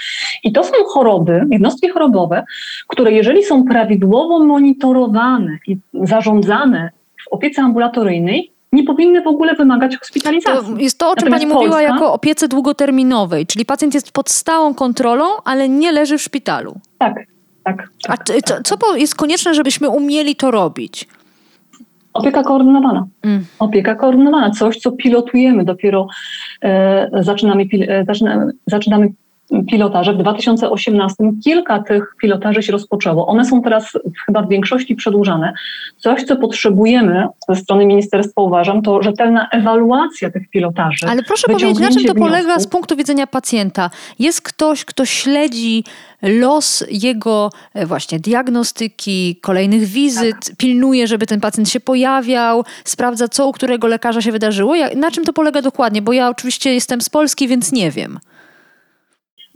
I 0.43 0.51
to 0.51 0.63
są 0.63 0.73
choroby, 0.87 1.45
jednostki 1.51 1.89
chorobowe, 1.89 2.43
które 2.87 3.11
jeżeli 3.11 3.43
są 3.43 3.63
prawidłowo 3.63 4.45
monitorowane 4.45 5.57
i 5.67 5.77
zarządzane 5.93 6.89
w 7.23 7.33
opiece 7.33 7.61
ambulatoryjnej, 7.61 8.51
nie 8.71 8.83
powinny 8.83 9.21
w 9.21 9.27
ogóle 9.27 9.55
wymagać 9.55 9.97
hospitalizacji. 9.97 10.75
To 10.75 10.81
jest 10.81 10.97
to, 10.97 11.11
o 11.11 11.15
czym 11.15 11.29
Natomiast 11.29 11.43
Pani 11.43 11.53
Polska, 11.53 11.77
mówiła 11.77 11.81
jako 11.81 12.13
opiece 12.13 12.47
długoterminowej, 12.47 13.45
czyli 13.45 13.65
pacjent 13.65 13.93
jest 13.93 14.11
pod 14.11 14.29
stałą 14.29 14.73
kontrolą, 14.73 15.25
ale 15.45 15.69
nie 15.69 15.91
leży 15.91 16.17
w 16.17 16.21
szpitalu. 16.21 16.75
Tak, 16.97 17.15
tak. 17.63 17.89
A 18.07 18.17
co, 18.63 18.77
co 18.77 18.95
jest 18.95 19.15
konieczne, 19.15 19.53
żebyśmy 19.53 19.89
umieli 19.89 20.35
to 20.35 20.51
robić? 20.51 21.07
Opieka 22.13 22.43
koordynowana. 22.43 23.07
Mm. 23.23 23.45
Opieka 23.59 23.95
koordynowana, 23.95 24.51
coś, 24.51 24.77
co 24.77 24.91
pilotujemy. 24.91 25.65
Dopiero 25.65 26.07
e, 26.61 27.09
zaczynamy, 27.23 27.65
e, 27.87 28.05
zaczynamy, 28.05 28.51
zaczynamy 28.67 29.09
pilotaże. 29.69 30.13
W 30.13 30.17
2018 30.17 31.15
kilka 31.43 31.79
tych 31.79 32.15
pilotaży 32.21 32.63
się 32.63 32.71
rozpoczęło. 32.71 33.27
One 33.27 33.45
są 33.45 33.61
teraz 33.61 33.93
chyba 34.25 34.41
w 34.41 34.49
większości 34.49 34.95
przedłużane. 34.95 35.53
Coś, 35.97 36.23
co 36.23 36.35
potrzebujemy 36.35 37.27
ze 37.49 37.55
strony 37.55 37.85
ministerstwa, 37.85 38.41
uważam, 38.41 38.81
to 38.81 39.01
rzetelna 39.01 39.47
ewaluacja 39.51 40.31
tych 40.31 40.49
pilotaży. 40.49 41.07
Ale 41.09 41.23
proszę 41.23 41.47
powiedzieć, 41.47 41.79
na 41.79 41.89
czym 41.89 42.03
to 42.05 42.15
polega 42.15 42.59
z 42.59 42.67
punktu 42.67 42.95
widzenia 42.95 43.27
pacjenta? 43.27 43.89
Jest 44.19 44.41
ktoś, 44.41 44.85
kto 44.85 45.05
śledzi 45.05 45.83
los 46.21 46.83
jego 46.91 47.49
e, 47.73 47.85
właśnie 47.85 48.19
diagnostyki, 48.19 49.39
kolejnych 49.41 49.83
wizyt, 49.83 50.45
tak. 50.47 50.57
pilnuje, 50.57 51.07
żeby 51.07 51.25
ten 51.25 51.39
pacjent 51.39 51.69
się 51.69 51.79
pojawiał, 51.79 52.63
sprawdza, 52.83 53.27
co 53.27 53.47
u 53.47 53.51
którego 53.51 53.87
lekarza 53.87 54.21
się 54.21 54.31
wydarzyło. 54.31 54.75
Na 54.95 55.11
czym 55.11 55.23
to 55.23 55.33
polega 55.33 55.61
dokładnie? 55.61 56.01
Bo 56.01 56.13
ja 56.13 56.29
oczywiście 56.29 56.73
jestem 56.73 57.01
z 57.01 57.09
Polski, 57.09 57.47
więc 57.47 57.71
nie 57.71 57.91
wiem. 57.91 58.19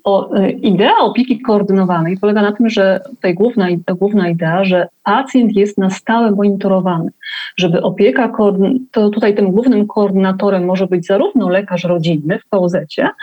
O, 0.04 0.36
y, 0.38 0.52
idea 0.52 0.98
opieki 0.98 1.42
koordynowanej 1.42 2.18
polega 2.18 2.42
na 2.42 2.52
tym, 2.52 2.70
że 2.70 3.00
tutaj 3.10 3.34
główna, 3.34 3.68
główna 4.00 4.30
idea, 4.30 4.66
że 4.66 4.88
pacjent 5.04 5.56
jest 5.56 5.78
na 5.78 5.90
stałe 5.90 6.32
monitorowany, 6.32 7.12
żeby 7.58 7.82
opieka, 7.82 8.32
to 8.92 9.10
tutaj 9.10 9.36
tym 9.36 9.52
głównym 9.52 9.88
koordynatorem 9.88 10.66
może 10.66 10.88
być 10.88 11.06
zarówno 11.06 11.50
lekarz 11.50 11.84
rodzinny 11.84 12.40
w 12.40 12.50
poz 12.50 12.76
e, 12.76 13.14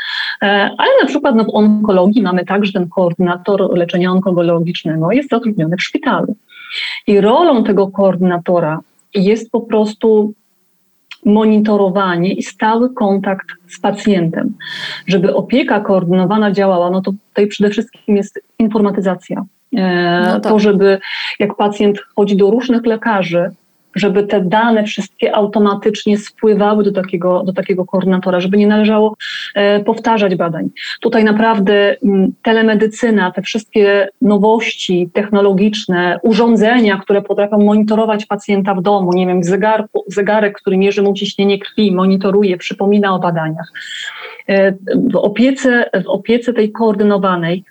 ale 0.78 0.90
na 1.02 1.06
przykład 1.06 1.34
no, 1.34 1.44
w 1.44 1.54
onkologii 1.54 2.22
mamy 2.22 2.44
tak, 2.44 2.64
że 2.64 2.72
ten 2.72 2.88
koordynator 2.88 3.78
leczenia 3.78 4.10
onkologicznego 4.10 5.12
jest 5.12 5.30
zatrudniony 5.30 5.76
w 5.76 5.82
szpitalu. 5.82 6.34
I 7.06 7.20
rolą 7.20 7.64
tego 7.64 7.88
koordynatora 7.88 8.80
jest 9.14 9.50
po 9.50 9.60
prostu 9.60 10.32
monitorowanie 11.24 12.32
i 12.32 12.42
stały 12.42 12.94
kontakt 12.94 13.46
z 13.68 13.80
pacjentem. 13.80 14.54
Żeby 15.06 15.34
opieka 15.34 15.80
koordynowana 15.80 16.52
działała, 16.52 16.90
no 16.90 17.00
to 17.00 17.12
tutaj 17.28 17.46
przede 17.46 17.70
wszystkim 17.70 18.16
jest 18.16 18.40
informatyzacja. 18.58 19.44
E, 19.76 20.20
no 20.26 20.40
tak. 20.40 20.52
To, 20.52 20.58
żeby 20.58 20.98
jak 21.38 21.56
pacjent 21.56 21.98
chodzi 22.16 22.36
do 22.36 22.50
różnych 22.50 22.86
lekarzy, 22.86 23.50
żeby 23.94 24.22
te 24.22 24.40
dane 24.40 24.84
wszystkie 24.84 25.36
automatycznie 25.36 26.18
spływały 26.18 26.84
do 26.84 26.92
takiego, 26.92 27.42
do 27.42 27.52
takiego 27.52 27.84
koordynatora, 27.84 28.40
żeby 28.40 28.56
nie 28.56 28.66
należało 28.66 29.16
e, 29.54 29.80
powtarzać 29.84 30.34
badań. 30.34 30.70
Tutaj 31.00 31.24
naprawdę 31.24 31.96
mm, 32.04 32.32
telemedycyna, 32.42 33.30
te 33.30 33.42
wszystkie 33.42 34.08
nowości 34.22 35.10
technologiczne, 35.12 36.18
urządzenia, 36.22 36.98
które 36.98 37.22
potrafią 37.22 37.58
monitorować 37.58 38.26
pacjenta 38.26 38.74
w 38.74 38.82
domu, 38.82 39.12
nie 39.12 39.26
wiem, 39.26 39.44
zegar, 39.44 39.86
zegarek, 40.06 40.60
który 40.60 40.76
mierzy 40.76 41.02
mu 41.02 41.14
ciśnienie 41.14 41.58
krwi, 41.58 41.92
monitoruje, 41.92 42.56
przypomina 42.56 43.14
o 43.14 43.18
badaniach. 43.18 43.72
E, 44.48 44.72
w 45.10 45.16
opiece, 45.16 45.90
w 46.04 46.08
opiece 46.08 46.52
tej 46.52 46.72
koordynowanej, 46.72 47.64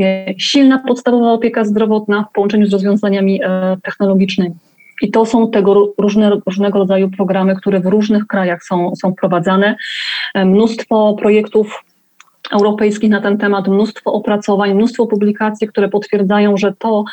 e, 0.00 0.34
silna 0.38 0.82
podstawowa 0.88 1.32
opieka 1.32 1.64
zdrowotna 1.64 2.24
w 2.30 2.32
połączeniu 2.32 2.66
z 2.66 2.72
rozwiązaniami 2.72 3.40
technologicznymi. 3.82 4.54
I 5.00 5.10
to 5.10 5.26
są 5.26 5.50
tego 5.50 5.92
różne, 5.98 6.30
różnego 6.46 6.78
rodzaju 6.78 7.10
programy, 7.10 7.56
które 7.56 7.80
w 7.80 7.86
różnych 7.86 8.26
krajach 8.26 8.64
są, 8.64 8.96
są 8.96 9.12
wprowadzane. 9.12 9.76
E, 10.34 10.44
mnóstwo 10.44 11.16
projektów 11.20 11.84
europejskich 12.52 13.10
na 13.10 13.20
ten 13.20 13.38
temat, 13.38 13.68
mnóstwo 13.68 14.12
opracowań, 14.12 14.74
mnóstwo 14.74 15.06
publikacji, 15.06 15.68
które 15.68 15.88
potwierdzają, 15.88 16.56
że 16.56 16.72
to 16.78 17.04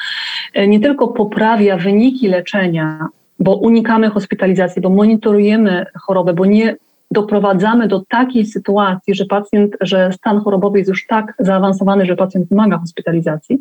e, 0.53 0.67
nie 0.67 0.79
tylko 0.79 1.07
poprawia 1.07 1.77
wyniki 1.77 2.27
leczenia, 2.27 3.07
bo 3.39 3.55
unikamy 3.55 4.09
hospitalizacji, 4.09 4.81
bo 4.81 4.89
monitorujemy 4.89 5.85
chorobę, 6.01 6.33
bo 6.33 6.45
nie 6.45 6.75
doprowadzamy 7.11 7.87
do 7.87 8.03
takiej 8.09 8.45
sytuacji, 8.45 9.15
że 9.15 9.25
pacjent, 9.25 9.77
że 9.81 10.11
stan 10.11 10.39
chorobowy 10.39 10.77
jest 10.77 10.89
już 10.89 11.07
tak 11.07 11.33
zaawansowany, 11.39 12.05
że 12.05 12.15
pacjent 12.15 12.49
wymaga 12.49 12.77
hospitalizacji, 12.77 13.57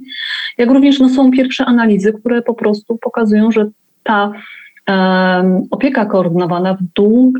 jak 0.58 0.70
również 0.70 1.00
no, 1.00 1.08
są 1.08 1.30
pierwsze 1.30 1.64
analizy, 1.64 2.12
które 2.12 2.42
po 2.42 2.54
prostu 2.54 2.98
pokazują, 2.98 3.50
że 3.52 3.66
ta 4.06 4.32
opieka 5.70 6.06
koordynowana 6.06 6.74
w, 6.74 6.78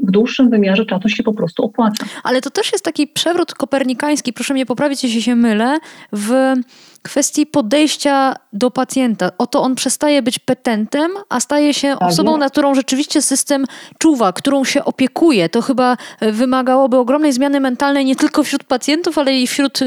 w 0.02 0.10
dłuższym 0.10 0.50
wymiarze 0.50 0.86
czasu 0.86 1.08
się 1.08 1.22
po 1.22 1.34
prostu 1.34 1.64
opłaca. 1.64 2.04
Ale 2.24 2.40
to 2.40 2.50
też 2.50 2.72
jest 2.72 2.84
taki 2.84 3.06
przewrót 3.06 3.54
kopernikański, 3.54 4.32
proszę 4.32 4.54
mnie 4.54 4.66
poprawić, 4.66 5.04
jeśli 5.04 5.22
się 5.22 5.36
mylę, 5.36 5.78
w 6.12 6.54
kwestii 7.02 7.46
podejścia 7.46 8.34
do 8.52 8.70
pacjenta. 8.70 9.30
Oto 9.38 9.62
on 9.62 9.74
przestaje 9.74 10.22
być 10.22 10.38
petentem, 10.38 11.10
a 11.28 11.40
staje 11.40 11.74
się 11.74 11.88
tak 11.88 12.08
osobą, 12.08 12.36
na 12.36 12.50
którą 12.50 12.74
rzeczywiście 12.74 13.22
system 13.22 13.64
czuwa, 13.98 14.32
którą 14.32 14.64
się 14.64 14.84
opiekuje. 14.84 15.48
To 15.48 15.62
chyba 15.62 15.96
wymagałoby 16.20 16.96
ogromnej 16.96 17.32
zmiany 17.32 17.60
mentalnej 17.60 18.04
nie 18.04 18.16
tylko 18.16 18.42
wśród 18.42 18.64
pacjentów, 18.64 19.18
ale 19.18 19.32
i 19.32 19.46
wśród 19.46 19.82
y, 19.82 19.84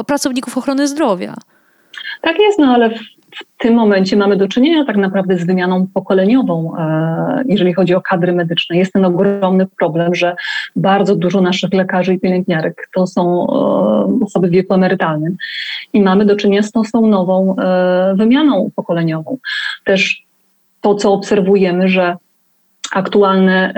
y, 0.00 0.04
pracowników 0.06 0.58
ochrony 0.58 0.88
zdrowia. 0.88 1.34
Tak 2.20 2.38
jest, 2.38 2.58
no 2.58 2.74
ale 2.74 2.90
w 3.36 3.44
tym 3.58 3.74
momencie 3.74 4.16
mamy 4.16 4.36
do 4.36 4.48
czynienia 4.48 4.84
tak 4.84 4.96
naprawdę 4.96 5.38
z 5.38 5.46
wymianą 5.46 5.86
pokoleniową, 5.94 6.76
e, 6.78 7.44
jeżeli 7.48 7.72
chodzi 7.74 7.94
o 7.94 8.00
kadry 8.00 8.32
medyczne. 8.32 8.76
Jest 8.76 8.92
ten 8.92 9.04
ogromny 9.04 9.66
problem, 9.78 10.14
że 10.14 10.36
bardzo 10.76 11.16
dużo 11.16 11.40
naszych 11.40 11.72
lekarzy 11.72 12.14
i 12.14 12.20
pielęgniarek 12.20 12.88
to 12.94 13.06
są 13.06 13.46
e, 13.46 14.24
osoby 14.24 14.48
w 14.48 14.50
wieku 14.50 14.74
emerytalnym 14.74 15.36
i 15.92 16.02
mamy 16.02 16.24
do 16.24 16.36
czynienia 16.36 16.62
z 16.62 16.72
tą, 16.72 16.82
tą 16.92 17.06
nową 17.06 17.56
e, 17.56 18.14
wymianą 18.16 18.70
pokoleniową. 18.76 19.38
Też 19.84 20.22
to, 20.80 20.94
co 20.94 21.12
obserwujemy, 21.12 21.88
że 21.88 22.16
aktualne 22.92 23.74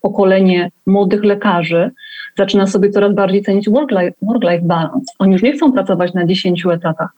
pokolenie 0.00 0.70
młodych 0.86 1.24
lekarzy 1.24 1.90
zaczyna 2.38 2.66
sobie 2.66 2.90
coraz 2.90 3.14
bardziej 3.14 3.42
cenić 3.42 3.68
work-life 3.68 4.12
work 4.22 4.62
balance. 4.62 5.12
Oni 5.18 5.32
już 5.32 5.42
nie 5.42 5.52
chcą 5.52 5.72
pracować 5.72 6.14
na 6.14 6.26
10 6.26 6.66
etatach 6.66 7.08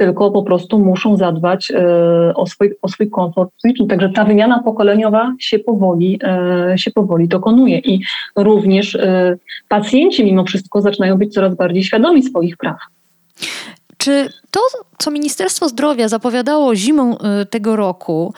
tylko 0.00 0.30
po 0.30 0.42
prostu 0.42 0.78
muszą 0.78 1.16
zadbać 1.16 1.70
e, 1.70 2.34
o 2.34 2.46
swój, 2.46 2.74
o 2.82 2.88
swój 2.88 3.10
komfort. 3.10 3.50
Także 3.88 4.08
ta 4.08 4.24
wymiana 4.24 4.62
pokoleniowa 4.62 5.34
się 5.38 5.58
powoli, 5.58 6.18
e, 6.22 6.78
się 6.78 6.90
powoli 6.90 7.28
dokonuje 7.28 7.78
i 7.78 8.00
również 8.36 8.94
e, 8.94 9.36
pacjenci 9.68 10.24
mimo 10.24 10.44
wszystko 10.44 10.82
zaczynają 10.82 11.18
być 11.18 11.34
coraz 11.34 11.54
bardziej 11.54 11.84
świadomi 11.84 12.22
swoich 12.22 12.56
praw. 12.56 12.76
Czy 13.96 14.28
to, 14.50 14.60
co 14.98 15.10
Ministerstwo 15.10 15.68
Zdrowia 15.68 16.08
zapowiadało 16.08 16.76
zimą 16.76 17.16
tego 17.50 17.76
roku, 17.76 18.34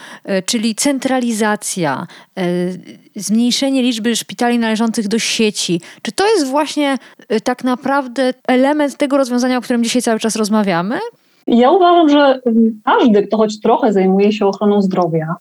czyli 0.46 0.74
centralizacja, 0.74 2.06
zmniejszenie 3.16 3.82
liczby 3.82 4.16
szpitali 4.16 4.58
należących 4.58 5.08
do 5.08 5.18
sieci, 5.18 5.80
czy 6.02 6.12
to 6.12 6.26
jest 6.26 6.46
właśnie 6.46 6.98
tak 7.44 7.64
naprawdę 7.64 8.34
element 8.48 8.96
tego 8.96 9.16
rozwiązania, 9.16 9.58
o 9.58 9.60
którym 9.60 9.84
dzisiaj 9.84 10.02
cały 10.02 10.20
czas 10.20 10.36
rozmawiamy? 10.36 10.98
Ja 11.46 11.70
uważam, 11.70 12.08
że 12.08 12.40
każdy, 12.84 13.26
kto 13.26 13.36
choć 13.36 13.60
trochę 13.60 13.92
zajmuje 13.92 14.32
się 14.32 14.46
ochroną 14.46 14.82
zdrowia, 14.82 15.34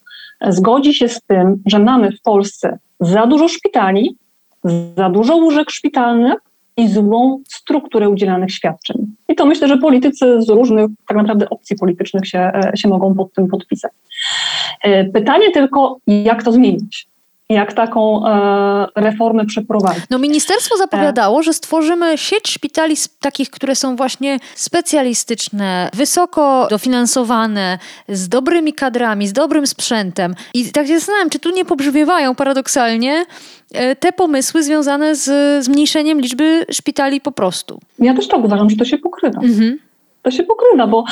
zgodzi 0.49 0.93
się 0.93 1.07
z 1.07 1.21
tym, 1.21 1.61
że 1.65 1.79
mamy 1.79 2.11
w 2.11 2.21
Polsce 2.21 2.79
za 2.99 3.27
dużo 3.27 3.47
szpitali 3.47 4.15
za 4.97 5.09
dużo 5.09 5.35
łóżek 5.35 5.71
szpitalnych 5.71 6.39
i 6.77 6.87
złą 6.87 7.43
strukturę 7.47 8.09
udzielanych 8.09 8.51
świadczeń. 8.51 9.15
I 9.29 9.35
to 9.35 9.45
myślę, 9.45 9.67
że 9.67 9.77
politycy 9.77 10.41
z 10.41 10.49
różnych 10.49 10.89
tak 11.07 11.17
naprawdę 11.17 11.49
opcji 11.49 11.75
politycznych 11.75 12.27
się, 12.27 12.39
e, 12.39 12.71
się 12.75 12.89
mogą 12.89 13.15
pod 13.15 13.33
tym 13.33 13.47
podpisać. 13.47 13.91
E, 14.81 15.05
pytanie 15.05 15.51
tylko, 15.51 15.97
jak 16.07 16.43
to 16.43 16.51
zmienić? 16.51 17.07
Jak 17.53 17.73
taką 17.73 18.27
e, 18.27 18.87
reformę 18.95 19.45
przeprowadzić. 19.45 20.03
No 20.09 20.19
ministerstwo 20.19 20.77
zapowiadało, 20.77 21.43
że 21.43 21.53
stworzymy 21.53 22.17
sieć 22.17 22.49
szpitali 22.49 22.95
takich, 23.19 23.49
które 23.49 23.75
są 23.75 23.95
właśnie 23.95 24.39
specjalistyczne, 24.55 25.89
wysoko 25.93 26.67
dofinansowane, 26.69 27.79
z 28.09 28.29
dobrymi 28.29 28.73
kadrami, 28.73 29.27
z 29.27 29.33
dobrym 29.33 29.67
sprzętem. 29.67 30.35
I 30.53 30.71
tak 30.71 30.87
się 30.87 30.99
zastanawiam, 30.99 31.29
czy 31.29 31.39
tu 31.39 31.49
nie 31.49 31.65
pobrzmiewają 31.65 32.35
paradoksalnie 32.35 33.25
e, 33.73 33.95
te 33.95 34.11
pomysły 34.11 34.63
związane 34.63 35.15
z 35.15 35.65
zmniejszeniem 35.65 36.21
liczby 36.21 36.65
szpitali 36.71 37.21
po 37.21 37.31
prostu. 37.31 37.79
Ja 37.99 38.13
też 38.13 38.27
tak 38.27 38.39
uważam, 38.39 38.69
że 38.69 38.75
to 38.75 38.85
się 38.85 38.97
pokrywa. 38.97 39.41
Mhm 39.41 39.90
to 40.21 40.31
się 40.31 40.43
pokrywa, 40.43 40.87
bo 40.87 41.03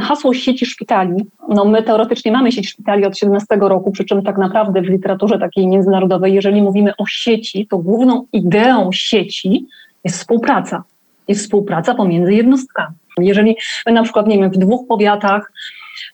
hasło 0.00 0.34
sieci 0.34 0.66
szpitali, 0.66 1.26
no 1.48 1.64
my 1.64 1.82
teoretycznie 1.82 2.32
mamy 2.32 2.52
sieć 2.52 2.68
szpitali 2.68 3.04
od 3.04 3.18
17 3.18 3.46
roku, 3.60 3.90
przy 3.90 4.04
czym 4.04 4.22
tak 4.22 4.38
naprawdę 4.38 4.82
w 4.82 4.84
literaturze 4.84 5.38
takiej 5.38 5.66
międzynarodowej, 5.66 6.34
jeżeli 6.34 6.62
mówimy 6.62 6.96
o 6.96 7.06
sieci, 7.06 7.66
to 7.66 7.78
główną 7.78 8.26
ideą 8.32 8.90
sieci 8.92 9.66
jest 10.04 10.18
współpraca. 10.18 10.84
Jest 11.28 11.42
współpraca 11.42 11.94
pomiędzy 11.94 12.34
jednostkami. 12.34 12.94
Jeżeli 13.18 13.56
my 13.86 13.92
na 13.92 14.02
przykład, 14.02 14.26
nie 14.26 14.38
wiem, 14.38 14.50
w 14.50 14.56
dwóch 14.56 14.88
powiatach 14.88 15.52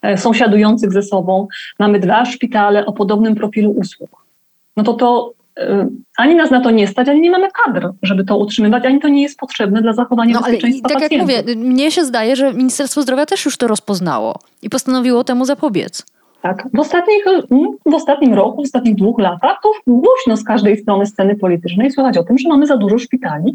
e, 0.02 0.18
sąsiadujących 0.18 0.92
ze 0.92 1.02
sobą 1.02 1.48
mamy 1.78 2.00
dwa 2.00 2.24
szpitale 2.24 2.86
o 2.86 2.92
podobnym 2.92 3.34
profilu 3.34 3.70
usług, 3.70 4.26
no 4.76 4.82
to 4.82 4.94
to 4.94 5.32
ani 6.16 6.34
nas 6.34 6.50
na 6.50 6.60
to 6.60 6.70
nie 6.70 6.86
stać, 6.86 7.08
ani 7.08 7.20
nie 7.20 7.30
mamy 7.30 7.48
kadr, 7.64 7.90
żeby 8.02 8.24
to 8.24 8.36
utrzymywać, 8.36 8.84
ani 8.84 9.00
to 9.00 9.08
nie 9.08 9.22
jest 9.22 9.38
potrzebne 9.38 9.82
dla 9.82 9.92
zachowania 9.92 10.34
no, 10.34 10.40
bezpieczeństwa 10.40 10.88
ale, 10.88 10.94
tak 10.94 11.02
pacjentów. 11.02 11.30
jak 11.30 11.46
mówię, 11.46 11.56
mnie 11.56 11.90
się 11.90 12.04
zdaje, 12.04 12.36
że 12.36 12.52
Ministerstwo 12.52 13.02
Zdrowia 13.02 13.26
też 13.26 13.44
już 13.44 13.56
to 13.56 13.68
rozpoznało 13.68 14.38
i 14.62 14.70
postanowiło 14.70 15.24
temu 15.24 15.44
zapobiec. 15.44 16.06
Tak. 16.42 16.68
W, 16.74 16.80
ostatnich, 16.80 17.24
w 17.86 17.94
ostatnim 17.94 18.34
roku, 18.34 18.62
w 18.62 18.64
ostatnich 18.64 18.94
dwóch 18.94 19.20
latach 19.20 19.58
to 19.62 19.72
głośno 19.86 20.36
z 20.36 20.44
każdej 20.44 20.76
strony 20.76 21.06
sceny 21.06 21.36
politycznej 21.36 21.90
słychać 21.90 22.18
o 22.18 22.22
tym, 22.22 22.38
że 22.38 22.48
mamy 22.48 22.66
za 22.66 22.76
dużo 22.76 22.98
szpitali 22.98 23.54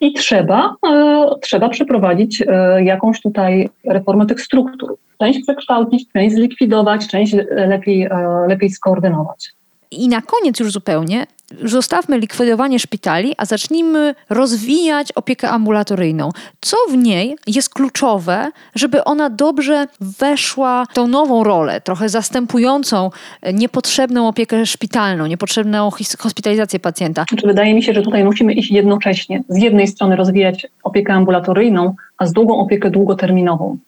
i 0.00 0.12
trzeba, 0.12 0.76
e, 0.86 1.26
trzeba 1.42 1.68
przeprowadzić 1.68 2.42
e, 2.46 2.84
jakąś 2.84 3.20
tutaj 3.20 3.70
reformę 3.84 4.26
tych 4.26 4.40
struktur. 4.40 4.96
Część 5.18 5.42
przekształcić, 5.42 6.12
część 6.12 6.34
zlikwidować, 6.34 7.06
część 7.06 7.36
lepiej, 7.50 8.02
e, 8.02 8.10
lepiej 8.48 8.70
skoordynować. 8.70 9.52
I 9.92 10.08
na 10.08 10.22
koniec 10.22 10.60
już 10.60 10.72
zupełnie 10.72 11.26
zostawmy 11.64 12.18
likwidowanie 12.18 12.78
szpitali, 12.78 13.34
a 13.36 13.44
zacznijmy 13.44 14.14
rozwijać 14.30 15.12
opiekę 15.12 15.50
ambulatoryjną. 15.50 16.30
Co 16.60 16.76
w 16.90 16.96
niej 16.96 17.36
jest 17.46 17.74
kluczowe, 17.74 18.50
żeby 18.74 19.04
ona 19.04 19.30
dobrze 19.30 19.86
weszła 20.00 20.86
w 20.90 20.94
tą 20.94 21.06
nową 21.06 21.44
rolę, 21.44 21.80
trochę 21.80 22.08
zastępującą 22.08 23.10
niepotrzebną 23.52 24.28
opiekę 24.28 24.66
szpitalną, 24.66 25.26
niepotrzebną 25.26 25.90
hospitalizację 26.18 26.80
pacjenta? 26.80 27.24
Znaczy, 27.28 27.46
wydaje 27.46 27.74
mi 27.74 27.82
się, 27.82 27.92
że 27.92 28.02
tutaj 28.02 28.24
musimy 28.24 28.52
iść 28.52 28.70
jednocześnie. 28.70 29.42
Z 29.48 29.62
jednej 29.62 29.88
strony 29.88 30.16
rozwijać 30.16 30.66
opiekę 30.82 31.12
ambulatoryjną, 31.12 31.94
a 32.18 32.26
z 32.26 32.32
drugą 32.32 32.58
opiekę 32.58 32.90
długoterminową 32.90 33.78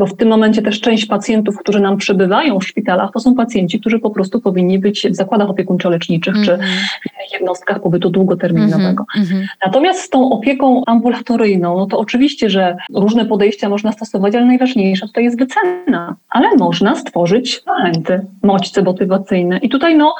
bo 0.00 0.06
w 0.06 0.16
tym 0.16 0.28
momencie 0.28 0.62
też 0.62 0.80
część 0.80 1.06
pacjentów, 1.06 1.58
którzy 1.58 1.80
nam 1.80 1.96
przebywają 1.96 2.58
w 2.58 2.66
szpitalach, 2.66 3.10
to 3.12 3.20
są 3.20 3.34
pacjenci, 3.34 3.80
którzy 3.80 3.98
po 3.98 4.10
prostu 4.10 4.40
powinni 4.40 4.78
być 4.78 5.06
w 5.10 5.14
zakładach 5.14 5.48
opiekuńczo-leczniczych 5.48 6.34
mm 6.34 6.42
-hmm. 6.42 6.46
czy 6.46 6.52
mhm. 6.52 6.70
w 7.28 7.32
jednostkach 7.32 7.82
pobytu 7.82 8.10
długoterminowego. 8.10 9.04
Mm 9.16 9.28
-hmm. 9.28 9.44
Natomiast 9.66 10.00
z 10.00 10.10
tą 10.10 10.30
opieką 10.30 10.82
ambulatoryjną, 10.86 11.76
no 11.78 11.86
to 11.86 11.98
oczywiście, 11.98 12.50
że 12.50 12.76
różne 12.94 13.26
podejścia 13.26 13.68
można 13.68 13.92
stosować, 13.92 14.34
ale 14.34 14.44
najważniejsza 14.46 15.06
tutaj 15.06 15.24
jest 15.24 15.38
wycena. 15.38 16.16
Ale 16.30 16.56
można 16.56 16.96
stworzyć 16.96 17.62
zachęty, 17.66 18.26
moćce 18.42 18.82
motywacyjne. 18.82 19.58
I 19.58 19.68
tutaj 19.68 19.96
no, 19.96 20.14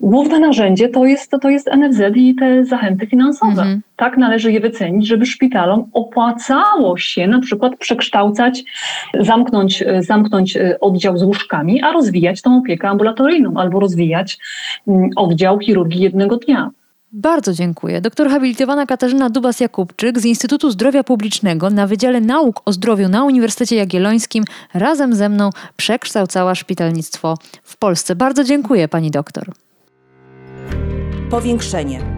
główne 0.00 0.38
narzędzie 0.38 0.88
to 0.88 1.04
jest, 1.04 1.30
to 1.42 1.50
jest 1.50 1.70
NFZ 1.76 2.00
i 2.14 2.34
te 2.34 2.64
zachęty 2.64 3.06
finansowe. 3.06 3.62
Mm 3.62 3.78
-hmm. 3.78 3.87
Tak 3.98 4.16
należy 4.16 4.52
je 4.52 4.60
wycenić, 4.60 5.06
żeby 5.06 5.26
szpitalom 5.26 5.90
opłacało 5.92 6.96
się 6.96 7.26
na 7.26 7.40
przykład 7.40 7.76
przekształcać 7.76 8.64
zamknąć, 9.20 9.82
e, 9.82 10.02
zamknąć 10.02 10.56
e, 10.56 10.80
oddział 10.80 11.18
z 11.18 11.22
łóżkami, 11.22 11.82
a 11.82 11.92
rozwijać 11.92 12.42
tą 12.42 12.58
opiekę 12.58 12.88
ambulatoryjną 12.88 13.52
albo 13.56 13.80
rozwijać 13.80 14.38
mm, 14.88 15.10
oddział 15.16 15.58
chirurgii 15.58 16.00
jednego 16.00 16.36
dnia. 16.36 16.70
Bardzo 17.12 17.52
dziękuję. 17.52 18.00
Doktor 18.00 18.30
habilitowana 18.30 18.86
Katarzyna 18.86 19.30
Dubas-Jakubczyk 19.30 20.18
z 20.18 20.24
Instytutu 20.24 20.70
Zdrowia 20.70 21.04
Publicznego 21.04 21.70
na 21.70 21.86
Wydziale 21.86 22.20
Nauk 22.20 22.62
o 22.64 22.72
Zdrowiu 22.72 23.08
na 23.08 23.24
Uniwersytecie 23.24 23.76
Jagiellońskim 23.76 24.44
razem 24.74 25.14
ze 25.14 25.28
mną 25.28 25.50
przekształcała 25.76 26.54
szpitalnictwo 26.54 27.34
w 27.62 27.76
Polsce. 27.76 28.16
Bardzo 28.16 28.44
dziękuję 28.44 28.88
pani 28.88 29.10
doktor. 29.10 29.44
Powiększenie. 31.30 32.17